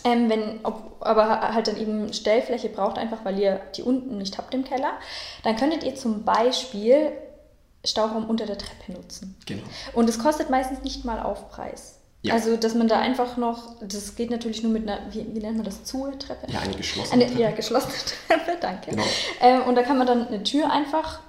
ähm, 0.05 0.29
wenn, 0.29 0.61
ob, 0.64 0.97
aber 1.00 1.41
halt 1.55 1.69
dann 1.69 1.76
eben 1.76 2.12
Stellfläche 2.12 2.69
braucht, 2.69 2.99
einfach 2.99 3.25
weil 3.25 3.38
ihr 3.38 3.61
die 3.76 3.83
unten 3.83 4.19
nicht 4.19 4.37
habt 4.38 4.53
im 4.55 4.64
Keller, 4.64 4.93
dann 5.43 5.57
könntet 5.57 5.83
ihr 5.85 5.95
zum 5.95 6.25
Beispiel 6.25 7.12
Stauraum 7.85 8.29
unter 8.29 8.47
der 8.47 8.59
Treppe 8.59 8.93
nutzen. 8.93 9.37
Genau. 9.47 9.62
Und 9.93 10.09
es 10.09 10.19
kostet 10.19 10.49
meistens 10.50 10.83
nicht 10.83 11.05
mal 11.05 11.21
Aufpreis. 11.21 11.94
Ja. 12.25 12.33
Also, 12.33 12.57
dass 12.57 12.75
man 12.75 12.88
da 12.88 13.00
einfach 13.00 13.37
noch, 13.37 13.75
das 13.83 14.16
geht 14.16 14.31
natürlich 14.31 14.62
nur 14.62 14.73
mit 14.73 14.88
einer, 14.88 14.99
wie, 15.12 15.26
wie 15.35 15.40
nennt 15.40 15.57
man 15.57 15.64
das, 15.64 15.85
Zuhe-Treppe? 15.85 16.50
Ja, 16.50 16.61
eine 16.61 16.75
geschlossene 16.75 17.12
Eine, 17.12 17.26
Treppe. 17.26 17.43
ja, 17.43 17.50
geschlossene 17.50 17.93
Treppe, 18.28 18.57
danke. 18.62 18.90
Genau. 18.93 19.02
Ähm, 19.43 19.62
und 19.64 19.75
da 19.75 19.83
kann 19.83 19.99
man 19.99 20.07
dann 20.07 20.28
eine 20.28 20.43
Tür 20.43 20.73
einfach 20.73 21.21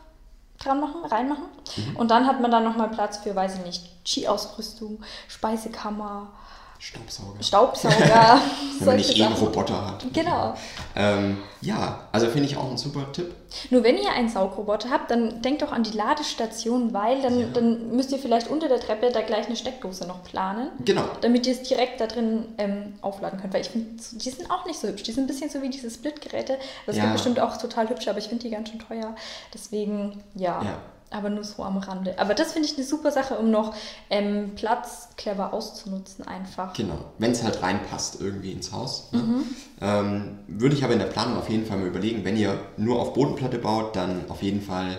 dran 0.57 0.79
machen, 0.79 1.03
reinmachen. 1.03 1.43
Mhm. 1.75 1.97
Und 1.97 2.11
dann 2.11 2.25
hat 2.25 2.39
man 2.39 2.49
dann 2.49 2.63
nochmal 2.63 2.89
Platz 2.89 3.17
für, 3.17 3.35
weiß 3.35 3.55
ich 3.55 3.65
nicht, 3.65 3.83
Ski-Ausrüstung, 4.05 5.03
Speisekammer, 5.27 6.31
Staubsauger. 6.77 7.41
Staubsauger, 7.43 8.41
Wenn 8.79 8.85
man 8.85 8.95
nicht 8.97 9.17
eh 9.17 9.23
einen. 9.23 9.33
Roboter 9.35 9.87
hat. 9.87 10.05
Genau. 10.13 10.53
Ähm, 10.95 11.37
ja, 11.61 11.99
also 12.11 12.27
finde 12.27 12.45
ich 12.47 12.57
auch 12.57 12.69
ein 12.69 12.77
super 12.77 13.11
Tipp. 13.11 13.33
Nur 13.69 13.83
wenn 13.83 13.97
ihr 13.97 14.11
einen 14.11 14.29
Saugroboter 14.29 14.89
habt, 14.89 15.09
dann 15.09 15.41
denkt 15.41 15.61
doch 15.61 15.71
an 15.71 15.83
die 15.83 15.95
Ladestation, 15.97 16.93
weil 16.93 17.21
dann, 17.21 17.39
Ja. 17.39 17.47
dann 17.53 17.95
müsst 17.95 18.11
ihr 18.11 18.19
vielleicht 18.19 18.49
unter 18.49 18.67
der 18.67 18.79
Treppe 18.79 19.09
da 19.11 19.21
gleich 19.21 19.47
eine 19.47 19.55
Steckdose 19.55 20.05
noch 20.05 20.23
planen. 20.23 20.69
Genau. 20.83 21.05
Damit 21.21 21.47
ihr 21.47 21.53
es 21.53 21.63
direkt 21.63 22.01
da 22.01 22.07
drin 22.07 22.45
ähm, 22.57 22.93
aufladen 23.01 23.39
könnt. 23.39 23.53
Weil 23.53 23.61
ich 23.61 23.69
finde, 23.69 23.89
die 24.11 24.29
sind 24.29 24.51
auch 24.51 24.65
nicht 24.65 24.79
so 24.79 24.87
hübsch. 24.87 25.03
Die 25.03 25.11
sind 25.11 25.23
ein 25.23 25.27
bisschen 25.27 25.49
so 25.49 25.61
wie 25.61 25.69
diese 25.69 25.89
Split-Geräte. 25.89 26.57
Das 26.85 26.97
Ja. 26.97 27.03
gibt 27.03 27.13
bestimmt 27.13 27.39
auch 27.39 27.57
total 27.57 27.89
hübsch, 27.89 28.07
aber 28.07 28.19
ich 28.19 28.27
finde 28.27 28.43
die 28.43 28.49
ganz 28.51 28.69
schön 28.69 28.79
teuer. 28.79 29.15
Deswegen, 29.53 30.21
ja. 30.35 30.61
Ja. 30.61 30.77
Aber 31.15 31.29
nur 31.29 31.45
so 31.45 31.63
am 31.63 31.77
Rande. 31.77 32.19
Aber 32.19 32.33
das 32.33 32.51
finde 32.51 32.67
ich 32.67 32.75
eine 32.75 32.85
super 32.85 33.09
Sache, 33.09 33.37
um 33.37 33.49
noch 33.49 33.73
ähm, 34.09 34.51
Platz 34.55 35.07
clever 35.15 35.53
auszunutzen 35.53 36.27
einfach. 36.27 36.73
Genau. 36.73 36.97
Wenn 37.19 37.31
es 37.31 37.41
halt 37.41 37.61
reinpasst 37.63 38.19
irgendwie 38.19 38.51
ins 38.51 38.73
Haus. 38.73 39.13
Ne? 39.13 39.43
Ähm, 39.79 40.39
würde 40.47 40.75
ich 40.75 40.83
aber 40.83 40.91
in 40.91 40.99
der 40.99 41.05
Planung 41.05 41.37
auf 41.37 41.49
jeden 41.49 41.65
Fall 41.65 41.77
mal 41.77 41.87
überlegen, 41.87 42.25
wenn 42.25 42.35
ihr 42.35 42.59
nur 42.75 42.99
auf 43.01 43.13
Bodenplatte 43.13 43.59
baut, 43.59 43.95
dann 43.95 44.29
auf 44.29 44.43
jeden 44.43 44.61
Fall 44.61 44.97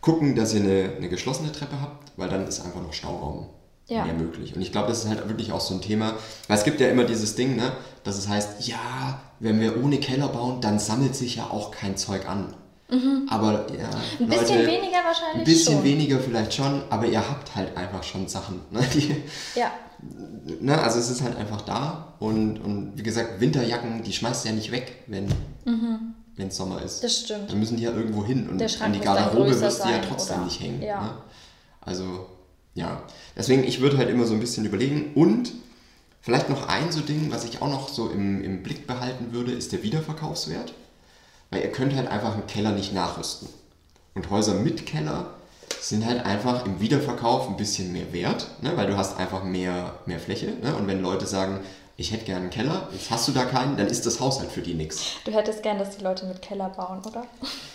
gucken, 0.00 0.34
dass 0.34 0.54
ihr 0.54 0.60
eine, 0.62 0.94
eine 0.96 1.08
geschlossene 1.08 1.52
Treppe 1.52 1.80
habt, 1.80 2.10
weil 2.16 2.28
dann 2.28 2.46
ist 2.48 2.64
einfach 2.64 2.82
noch 2.82 2.92
Stauraum 2.92 3.46
Ja. 3.86 4.04
mehr 4.04 4.14
möglich. 4.14 4.56
Und 4.56 4.62
ich 4.62 4.72
glaube, 4.72 4.88
das 4.88 5.04
ist 5.04 5.08
halt 5.08 5.28
wirklich 5.28 5.52
auch 5.52 5.60
so 5.60 5.74
ein 5.74 5.80
Thema, 5.80 6.14
weil 6.48 6.58
es 6.58 6.64
gibt 6.64 6.80
ja 6.80 6.88
immer 6.88 7.04
dieses 7.04 7.36
Ding, 7.36 7.54
ne, 7.54 7.72
dass 8.02 8.18
es 8.18 8.26
heißt, 8.26 8.66
ja, 8.66 9.20
wenn 9.38 9.60
wir 9.60 9.82
ohne 9.82 9.98
Keller 9.98 10.28
bauen, 10.28 10.60
dann 10.60 10.80
sammelt 10.80 11.14
sich 11.14 11.36
ja 11.36 11.44
auch 11.50 11.70
kein 11.70 11.96
Zeug 11.96 12.28
an. 12.28 12.54
Aber 13.28 13.66
ja, 13.78 13.90
Ein 14.18 14.28
bisschen 14.28 14.60
Leute, 14.60 14.66
weniger 14.66 15.04
wahrscheinlich 15.04 15.38
Ein 15.40 15.44
bisschen 15.44 15.74
schon. 15.74 15.84
weniger 15.84 16.18
vielleicht 16.18 16.54
schon, 16.54 16.82
aber 16.88 17.06
ihr 17.06 17.20
habt 17.28 17.54
halt 17.54 17.76
einfach 17.76 18.02
schon 18.02 18.26
Sachen. 18.28 18.60
Ne, 18.70 18.80
die, 18.94 19.14
Ja. 19.54 19.70
ne, 20.60 20.80
also 20.80 20.98
es 20.98 21.10
ist 21.10 21.22
halt 21.22 21.36
einfach 21.36 21.60
da 21.62 22.14
und, 22.18 22.58
und 22.58 22.92
wie 22.96 23.02
gesagt, 23.02 23.40
Winterjacken, 23.40 24.02
die 24.02 24.12
schmeißt 24.12 24.44
du 24.44 24.48
ja 24.48 24.54
nicht 24.54 24.72
weg, 24.72 25.04
wenn 25.06 25.26
es 26.38 26.56
Sommer 26.56 26.80
ist. 26.82 26.98
Mhm. 26.98 27.02
Das 27.02 27.18
stimmt. 27.18 27.50
Dann 27.50 27.58
müssen 27.58 27.76
die 27.76 27.82
ja 27.82 27.92
irgendwo 27.92 28.24
hin 28.24 28.48
und 28.48 28.82
an 28.82 28.92
die 28.92 29.00
Garderobe 29.00 29.60
wirst 29.60 29.84
du 29.84 29.88
ja 29.88 29.98
trotzdem 29.98 30.36
oder? 30.36 30.44
nicht 30.46 30.60
hängen. 30.60 30.80
Ja. 30.80 31.02
Ne? 31.02 31.10
Also 31.82 32.26
ja, 32.74 33.02
deswegen, 33.36 33.64
ich 33.64 33.80
würde 33.80 33.98
halt 33.98 34.08
immer 34.08 34.24
so 34.24 34.32
ein 34.34 34.40
bisschen 34.40 34.64
überlegen 34.64 35.12
und 35.14 35.52
vielleicht 36.22 36.48
noch 36.48 36.68
ein 36.68 36.90
so 36.92 37.00
Ding, 37.00 37.30
was 37.30 37.44
ich 37.44 37.60
auch 37.60 37.68
noch 37.68 37.88
so 37.88 38.08
im, 38.08 38.42
im 38.42 38.62
Blick 38.62 38.86
behalten 38.86 39.32
würde, 39.32 39.52
ist 39.52 39.72
der 39.72 39.82
Wiederverkaufswert. 39.82 40.72
Weil 41.50 41.62
ihr 41.62 41.72
könnt 41.72 41.94
halt 41.94 42.08
einfach 42.08 42.34
einen 42.34 42.46
Keller 42.46 42.72
nicht 42.72 42.92
nachrüsten. 42.92 43.48
Und 44.14 44.30
Häuser 44.30 44.54
mit 44.54 44.86
Keller 44.86 45.26
sind 45.80 46.04
halt 46.04 46.24
einfach 46.24 46.66
im 46.66 46.80
Wiederverkauf 46.80 47.48
ein 47.48 47.56
bisschen 47.56 47.92
mehr 47.92 48.12
wert, 48.12 48.48
ne? 48.62 48.72
weil 48.76 48.88
du 48.88 48.96
hast 48.96 49.18
einfach 49.18 49.44
mehr, 49.44 49.94
mehr 50.06 50.18
Fläche. 50.18 50.46
Ne? 50.62 50.74
Und 50.74 50.86
wenn 50.86 51.00
Leute 51.00 51.26
sagen, 51.26 51.60
ich 51.96 52.12
hätte 52.12 52.24
gerne 52.24 52.42
einen 52.42 52.50
Keller, 52.50 52.88
jetzt 52.92 53.10
hast 53.10 53.26
du 53.26 53.32
da 53.32 53.44
keinen, 53.44 53.76
dann 53.76 53.88
ist 53.88 54.06
das 54.06 54.20
Haus 54.20 54.38
halt 54.38 54.52
für 54.52 54.60
die 54.60 54.74
nichts. 54.74 55.04
Du 55.24 55.32
hättest 55.32 55.64
gern, 55.64 55.78
dass 55.78 55.96
die 55.96 56.04
Leute 56.04 56.26
mit 56.26 56.42
Keller 56.42 56.68
bauen, 56.70 57.00
oder? 57.04 57.26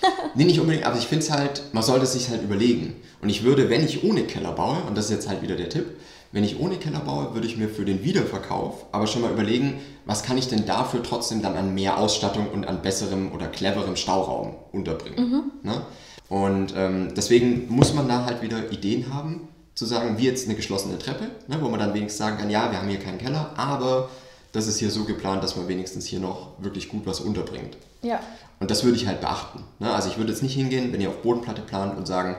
Nee, 0.35 0.45
nicht 0.45 0.59
unbedingt, 0.59 0.85
aber 0.85 0.97
ich 0.97 1.05
finde 1.05 1.23
es 1.23 1.31
halt, 1.31 1.61
man 1.73 1.83
sollte 1.83 2.05
es 2.05 2.13
sich 2.13 2.29
halt 2.29 2.41
überlegen. 2.41 2.95
Und 3.21 3.29
ich 3.29 3.43
würde, 3.43 3.69
wenn 3.69 3.85
ich 3.85 4.03
ohne 4.03 4.23
Keller 4.23 4.53
baue, 4.53 4.81
und 4.87 4.97
das 4.97 5.05
ist 5.05 5.11
jetzt 5.11 5.29
halt 5.29 5.43
wieder 5.43 5.55
der 5.55 5.69
Tipp, 5.69 5.85
wenn 6.33 6.43
ich 6.43 6.59
ohne 6.59 6.77
Keller 6.77 6.99
baue, 6.99 7.33
würde 7.35 7.47
ich 7.47 7.57
mir 7.57 7.69
für 7.69 7.85
den 7.85 8.03
Wiederverkauf 8.03 8.87
aber 8.91 9.05
schon 9.05 9.21
mal 9.21 9.31
überlegen, 9.31 9.79
was 10.05 10.23
kann 10.23 10.37
ich 10.37 10.47
denn 10.47 10.65
dafür 10.65 11.03
trotzdem 11.03 11.43
dann 11.43 11.55
an 11.55 11.75
mehr 11.75 11.97
Ausstattung 11.99 12.49
und 12.49 12.67
an 12.67 12.81
besserem 12.81 13.31
oder 13.31 13.47
cleverem 13.47 13.95
Stauraum 13.95 14.55
unterbringen. 14.71 15.51
Ne? 15.61 15.81
Und 16.29 16.73
ähm, 16.75 17.13
deswegen 17.15 17.67
muss 17.69 17.93
man 17.93 18.07
da 18.07 18.25
halt 18.25 18.41
wieder 18.41 18.71
Ideen 18.71 19.13
haben, 19.13 19.47
zu 19.75 19.85
sagen, 19.85 20.17
wie 20.17 20.25
jetzt 20.25 20.47
eine 20.47 20.55
geschlossene 20.55 20.97
Treppe, 20.97 21.25
ne, 21.47 21.57
wo 21.61 21.69
man 21.69 21.79
dann 21.79 21.93
wenigstens 21.93 22.17
sagen 22.17 22.37
kann, 22.37 22.49
ja, 22.49 22.71
wir 22.71 22.79
haben 22.79 22.89
hier 22.89 22.99
keinen 22.99 23.17
Keller, 23.17 23.51
aber 23.55 24.09
das 24.51 24.67
ist 24.67 24.79
hier 24.79 24.91
so 24.91 25.03
geplant, 25.03 25.43
dass 25.43 25.55
man 25.55 25.67
wenigstens 25.67 26.05
hier 26.05 26.19
noch 26.19 26.51
wirklich 26.59 26.89
gut 26.89 27.05
was 27.05 27.19
unterbringt. 27.19 27.77
Ja. 28.01 28.19
Und 28.59 28.71
das 28.71 28.83
würde 28.83 28.97
ich 28.97 29.07
halt 29.07 29.21
beachten. 29.21 29.63
Ne? 29.79 29.91
Also 29.91 30.09
ich 30.09 30.17
würde 30.17 30.31
jetzt 30.31 30.43
nicht 30.43 30.53
hingehen, 30.53 30.93
wenn 30.93 31.01
ihr 31.01 31.09
auf 31.09 31.21
Bodenplatte 31.21 31.61
plant 31.61 31.97
und 31.97 32.07
sagen, 32.07 32.35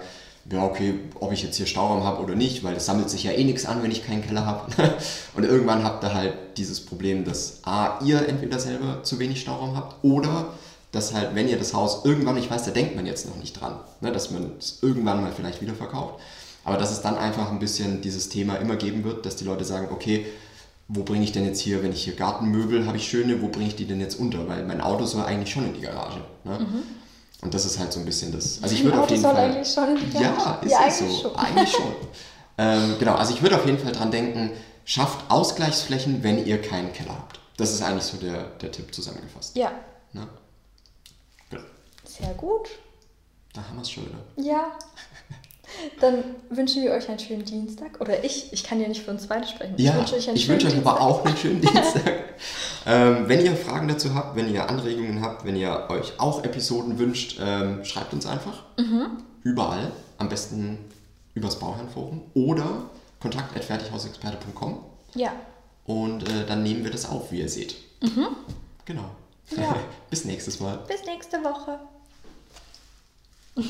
ja 0.51 0.65
okay, 0.65 0.95
ob 1.21 1.33
ich 1.33 1.43
jetzt 1.43 1.57
hier 1.57 1.67
Stauraum 1.67 2.05
habe 2.05 2.23
oder 2.23 2.35
nicht, 2.35 2.65
weil 2.65 2.77
es 2.77 2.87
sammelt 2.87 3.09
sich 3.09 3.25
ja 3.25 3.33
eh 3.33 3.45
nichts 3.45 3.67
an, 3.67 3.83
wenn 3.83 3.91
ich 3.91 4.07
keinen 4.07 4.23
Keller 4.23 4.45
habe. 4.47 4.73
und 5.35 5.45
irgendwann 5.45 5.85
habt 5.85 6.05
ihr 6.05 6.15
halt 6.15 6.35
dieses 6.57 6.85
Problem, 6.85 7.25
dass 7.25 7.61
A, 7.63 7.99
ihr 8.05 8.29
entweder 8.29 8.59
selber 8.59 9.03
zu 9.03 9.19
wenig 9.19 9.41
Stauraum 9.41 9.77
habt 9.77 10.05
oder 10.05 10.55
dass 10.93 11.13
halt, 11.13 11.35
wenn 11.35 11.49
ihr 11.49 11.59
das 11.59 11.75
Haus 11.75 12.05
irgendwann, 12.05 12.37
ich 12.37 12.51
weiß, 12.51 12.65
da 12.65 12.71
denkt 12.71 12.95
man 12.95 13.07
jetzt 13.07 13.27
noch 13.27 13.37
nicht 13.37 13.61
dran, 13.61 13.81
ne? 14.01 14.13
dass 14.13 14.31
man 14.31 14.53
es 14.59 14.79
irgendwann 14.81 15.23
mal 15.23 15.33
vielleicht 15.33 15.61
wieder 15.61 15.75
verkauft. 15.75 16.21
Aber 16.65 16.79
dass 16.79 16.93
es 16.93 17.03
dann 17.03 17.17
einfach 17.17 17.51
ein 17.51 17.59
bisschen 17.59 18.01
dieses 18.01 18.29
Thema 18.29 18.57
immer 18.57 18.77
geben 18.77 19.05
wird, 19.05 19.27
dass 19.27 19.37
die 19.37 19.45
Leute 19.45 19.65
sagen, 19.65 19.89
okay, 19.91 20.25
wo 20.89 21.03
bringe 21.03 21.25
ich 21.25 21.33
denn 21.33 21.45
jetzt 21.45 21.61
hier, 21.61 21.83
wenn 21.83 21.93
ich 21.93 22.05
hier 22.05 22.15
Gartenmöbel 22.15 22.87
habe 22.87 22.97
ich 22.97 23.09
schöne, 23.09 23.41
wo 23.43 23.49
bringe 23.49 23.69
ich 23.69 23.77
die 23.77 23.87
denn 23.87 24.01
jetzt 24.01 24.19
unter? 24.21 24.49
Weil 24.49 24.65
mein 24.65 24.81
Auto 24.81 25.05
soll 25.05 25.25
eigentlich 25.25 25.51
schon 25.51 25.67
in 25.67 25.75
die 25.75 25.81
Garage. 25.81 26.21
Ne? 26.45 26.59
Und 27.45 27.53
das 27.53 27.67
ist 27.67 27.79
halt 27.79 27.93
so 27.93 28.01
ein 28.01 28.07
bisschen 28.07 28.33
das. 28.33 28.61
Also 28.63 28.75
ich 28.75 28.83
würde 28.83 28.99
auf 29.01 29.09
jeden 29.11 29.23
Fall. 29.23 29.37
eigentlich 29.37 29.73
schon 29.73 29.97
ja, 30.15 30.59
ist 30.63 30.73
Ja, 30.73 30.87
es 30.89 31.01
eigentlich 31.03 31.19
so. 31.19 31.29
schon. 31.29 31.37
Eigentlich 31.37 31.71
schon. 31.73 31.95
ähm, 32.57 32.97
genau, 32.99 33.15
also 33.17 33.35
ich 33.35 33.43
würde 33.43 33.57
auf 33.57 33.67
jeden 33.67 33.79
Fall 33.79 33.93
dran 33.93 34.11
denken, 34.11 34.51
schafft 34.87 35.31
Ausgleichsflächen, 35.31 36.23
wenn 36.23 36.45
ihr 36.45 36.61
keinen 36.61 36.93
Keller 36.95 37.13
habt. 37.13 37.39
Das 37.59 37.71
ist 37.71 37.83
eigentlich 37.83 38.05
so 38.05 38.17
der, 38.17 38.45
der 38.63 38.73
Tipp 38.73 38.95
zusammengefasst. 38.95 39.57
Ja. 39.57 39.73
Ne? 40.13 40.27
Genau. 41.51 41.63
Sehr 42.05 42.33
gut. 42.35 42.71
Da 43.53 43.63
haben 43.63 43.77
wir 43.77 43.83
es 43.83 43.91
schon 43.91 44.07
wieder. 44.07 44.19
Ja. 44.37 44.73
Dann 46.01 46.23
wünschen 46.51 46.83
wir 46.83 46.93
euch 46.93 47.09
einen 47.09 47.19
schönen 47.19 47.45
Dienstag. 47.45 48.01
Oder 48.01 48.25
ich, 48.25 48.53
ich 48.53 48.65
kann 48.65 48.81
ja 48.81 48.89
nicht 48.89 49.03
für 49.03 49.11
uns 49.11 49.27
beide 49.27 49.47
sprechen. 49.47 49.75
Ja, 49.77 49.93
ich 49.93 49.97
wünsche 49.99 50.15
euch 50.17 50.29
einen 50.29 50.37
ich 50.37 50.45
schönen 50.45 50.55
wünsche 50.55 50.67
euch 50.69 50.73
Dienstag. 50.75 50.93
aber 50.97 51.01
auch 51.03 51.25
einen 51.25 51.37
schönen 51.37 51.61
Dienstag. 51.63 52.13
ähm, 52.87 53.25
wenn 53.29 53.45
ihr 53.45 53.57
Fragen 53.57 53.89
dazu 53.89 54.15
habt, 54.15 54.37
wenn 54.37 54.53
ihr 54.53 54.69
Anregungen 54.69 55.21
habt, 55.23 55.45
wenn 55.45 55.57
ihr 55.57 55.87
euch 55.91 56.19
auch 56.21 56.45
Episoden 56.45 56.99
wünscht, 56.99 57.39
ähm, 57.41 57.85
schreibt 57.85 58.13
uns 58.13 58.27
einfach. 58.27 58.63
Mhm. 58.79 59.19
Überall. 59.43 59.91
Am 60.19 60.29
besten 60.29 60.79
übers 61.35 61.59
Bauherrenforum 61.59 62.23
oder 62.35 62.89
kontakt.fertighausexperte.com 63.21 64.79
Ja. 65.15 65.33
und 65.87 66.29
äh, 66.29 66.47
dann 66.47 66.63
nehmen 66.63 66.85
wir 66.85 66.91
das 66.93 67.09
auf, 67.09 67.33
wie 67.33 67.41
ihr 67.41 67.49
seht. 67.49 67.75
Genau. 68.85 69.11
Ja. 69.51 69.77
Bis 70.11 70.25
nächstes 70.25 70.61
Mal. 70.61 70.79
Bis 70.87 71.05
nächste 71.05 71.39
Woche. 71.43 71.79